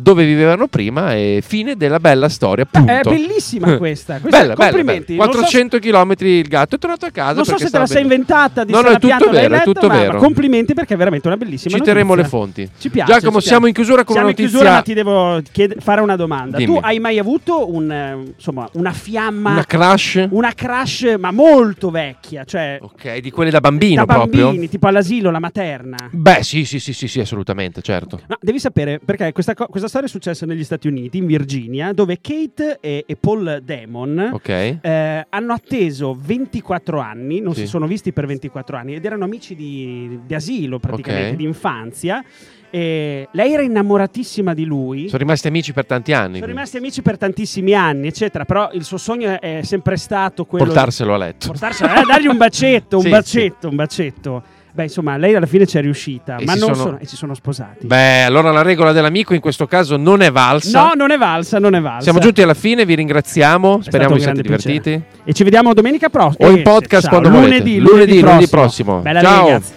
dove 0.00 0.24
vivevano 0.24 0.66
prima 0.66 1.14
e 1.14 1.42
fine 1.46 1.76
della 1.76 2.00
bella 2.00 2.28
storia 2.28 2.64
punto 2.64 2.90
È 2.92 3.00
bellissima 3.02 3.76
questa. 3.76 4.18
questa 4.18 4.38
Bella, 4.40 4.54
bella, 4.54 4.70
complimenti. 4.70 5.14
bella. 5.16 5.24
So 5.24 5.38
400 5.38 5.78
km 5.78 6.12
il 6.18 6.48
gatto 6.48 6.74
è 6.76 6.78
tornato 6.78 7.06
a 7.06 7.10
casa 7.10 7.34
Non 7.34 7.44
so 7.44 7.58
se 7.58 7.70
te 7.70 7.78
la 7.78 7.86
stava 7.86 7.97
sei 7.98 8.02
inventata 8.02 8.64
di 8.64 8.72
No, 8.72 8.80
no, 8.80 8.88
è 8.88 8.98
tutto 8.98 9.06
l'hai 9.08 9.18
vero, 9.32 9.54
è 9.54 9.58
letto, 9.58 9.72
tutto 9.72 9.86
ma- 9.88 9.94
vero. 9.96 10.12
ma 10.14 10.18
complimenti 10.18 10.74
perché 10.74 10.94
è 10.94 10.96
veramente 10.96 11.26
una 11.28 11.36
bellissima 11.36 11.76
Ci 11.76 11.82
terremo 11.82 12.14
le 12.14 12.24
fonti. 12.24 12.68
Ci 12.78 12.90
piace. 12.90 13.12
Giacomo, 13.12 13.40
ci 13.40 13.46
siamo 13.48 13.64
piace. 13.64 13.68
in 13.68 13.74
chiusura 13.74 14.04
con 14.04 14.14
Siamo 14.14 14.28
una 14.28 14.36
in 14.36 14.42
notizia. 14.42 14.58
chiusura, 14.58 14.76
ma 14.76 14.82
ti 14.82 14.94
devo 14.94 15.40
chied- 15.52 15.80
fare 15.80 16.00
una 16.00 16.16
domanda. 16.16 16.56
Dimmi. 16.58 16.74
Tu 16.74 16.80
hai 16.82 16.98
mai 17.00 17.18
avuto 17.18 17.72
un, 17.72 17.90
eh, 17.90 18.32
insomma, 18.36 18.68
una 18.74 18.92
fiamma, 18.92 19.50
Una 19.52 19.64
crash? 19.64 20.26
una 20.30 20.52
crash, 20.54 21.14
ma 21.18 21.30
molto 21.30 21.90
vecchia, 21.90 22.44
cioè 22.44 22.78
Ok, 22.80 23.18
di 23.18 23.30
quelle 23.30 23.50
da 23.50 23.60
bambino 23.60 24.04
da 24.04 24.14
proprio. 24.14 24.44
bambini, 24.46 24.68
tipo 24.68 24.86
all'asilo, 24.86 25.30
la 25.30 25.38
materna? 25.40 25.96
Beh, 26.10 26.42
sì, 26.42 26.64
sì, 26.64 26.78
sì, 26.78 26.92
sì, 26.92 27.08
sì, 27.08 27.20
assolutamente, 27.20 27.82
certo. 27.82 28.20
No, 28.26 28.36
devi 28.40 28.58
sapere 28.58 29.00
perché 29.04 29.32
questa, 29.32 29.54
co- 29.54 29.66
questa 29.66 29.88
storia 29.88 30.06
è 30.06 30.10
successa 30.10 30.46
negli 30.46 30.64
Stati 30.64 30.86
Uniti, 30.88 31.18
in 31.18 31.26
Virginia, 31.26 31.92
dove 31.92 32.18
Kate 32.20 32.78
e, 32.80 33.04
e 33.06 33.16
Paul 33.16 33.60
Damon 33.64 34.30
Ok. 34.32 34.48
eh, 34.48 35.26
hanno 35.28 35.52
atteso 35.52 36.16
24 36.18 37.00
anni, 37.00 37.40
non 37.40 37.54
Sì. 37.54 37.60
si 37.62 37.66
sono 37.66 37.86
visti 37.88 38.12
per 38.12 38.26
24 38.26 38.76
anni 38.76 38.94
ed 38.94 39.04
erano 39.04 39.24
amici 39.24 39.54
di, 39.54 40.20
di 40.24 40.34
asilo 40.34 40.78
praticamente, 40.78 41.30
Ok. 41.30 41.36
di 41.36 41.44
infanzia. 41.44 42.22
E 42.70 43.28
lei 43.32 43.52
era 43.54 43.62
innamoratissima 43.62 44.52
di 44.52 44.64
lui. 44.66 45.06
Sono 45.08 45.18
rimasti 45.22 45.48
amici 45.48 45.72
per 45.72 45.86
tanti 45.86 46.12
anni. 46.12 46.34
Sono 46.34 46.46
rimasti 46.46 46.76
amici 46.76 47.00
per 47.00 47.16
tantissimi 47.16 47.72
anni, 47.72 48.08
eccetera. 48.08 48.44
Però 48.44 48.68
il 48.72 48.84
suo 48.84 48.98
sogno 48.98 49.40
è 49.40 49.60
sempre 49.62 49.96
stato 49.96 50.44
quello 50.44 50.66
Portarselo 50.66 51.14
a 51.14 51.16
letto. 51.16 51.46
portarselo, 51.46 51.90
eh, 51.94 52.04
dargli 52.06 52.26
un 52.26 52.36
bacetto, 52.36 52.98
un 52.98 53.02
Sì, 53.04 53.08
bacetto, 53.08 53.68
un 53.68 53.74
bacetto. 53.74 54.42
Beh, 54.78 54.84
insomma, 54.84 55.16
lei 55.16 55.34
alla 55.34 55.46
fine 55.46 55.66
ci 55.66 55.76
è 55.76 55.80
riuscita, 55.80 56.36
E 56.36 56.44
ma 56.44 56.52
si 56.52 56.60
non 56.60 56.68
sono- 56.72 56.84
sono- 56.84 56.98
e 57.00 57.06
si 57.06 57.16
sono 57.16 57.34
sposati. 57.34 57.84
Beh, 57.88 58.22
allora 58.22 58.52
la 58.52 58.62
regola 58.62 58.92
dell'amico 58.92 59.34
in 59.34 59.40
questo 59.40 59.66
caso 59.66 59.96
non 59.96 60.22
è 60.22 60.30
valsa. 60.30 60.80
no, 60.80 60.92
non 60.94 61.10
è 61.10 61.18
valsa, 61.18 61.58
non 61.58 61.74
è 61.74 61.80
valsa. 61.80 62.02
Siamo 62.02 62.20
giunti 62.20 62.42
alla 62.42 62.54
fine, 62.54 62.84
vi 62.86 62.94
ringraziamo. 62.94 63.80
È 63.80 63.82
Speriamo 63.82 64.14
vi 64.14 64.20
siate 64.20 64.42
piacere. 64.42 64.72
divertiti. 64.78 65.04
E 65.24 65.32
ci 65.32 65.42
vediamo 65.42 65.74
domenica 65.74 66.10
prossima. 66.10 66.46
O 66.48 66.52
in 66.52 66.62
podcast 66.62 67.08
quando 67.08 67.28
volete. 67.28 67.48
lunedì, 67.58 67.78
Lunedì, 67.80 68.20
lunedì 68.20 68.48
prossimo. 68.48 69.00
Bella 69.00 69.20
Ciao. 69.20 69.46
ragazzi. 69.48 69.72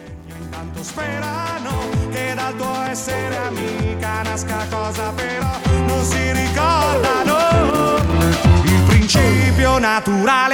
Tanto 0.52 0.84
sperano 0.84 1.72
che 2.12 2.34
dal 2.36 2.56
tuo 2.56 2.82
essere 2.92 3.38
amica 3.48 4.22
nasca 4.24 4.66
cosa 4.70 5.12
però 5.16 5.50
non 5.88 6.04
si 6.04 6.32
ricordano 6.32 7.38
il 8.66 8.84
principio 8.88 9.80
naturale 9.80 10.51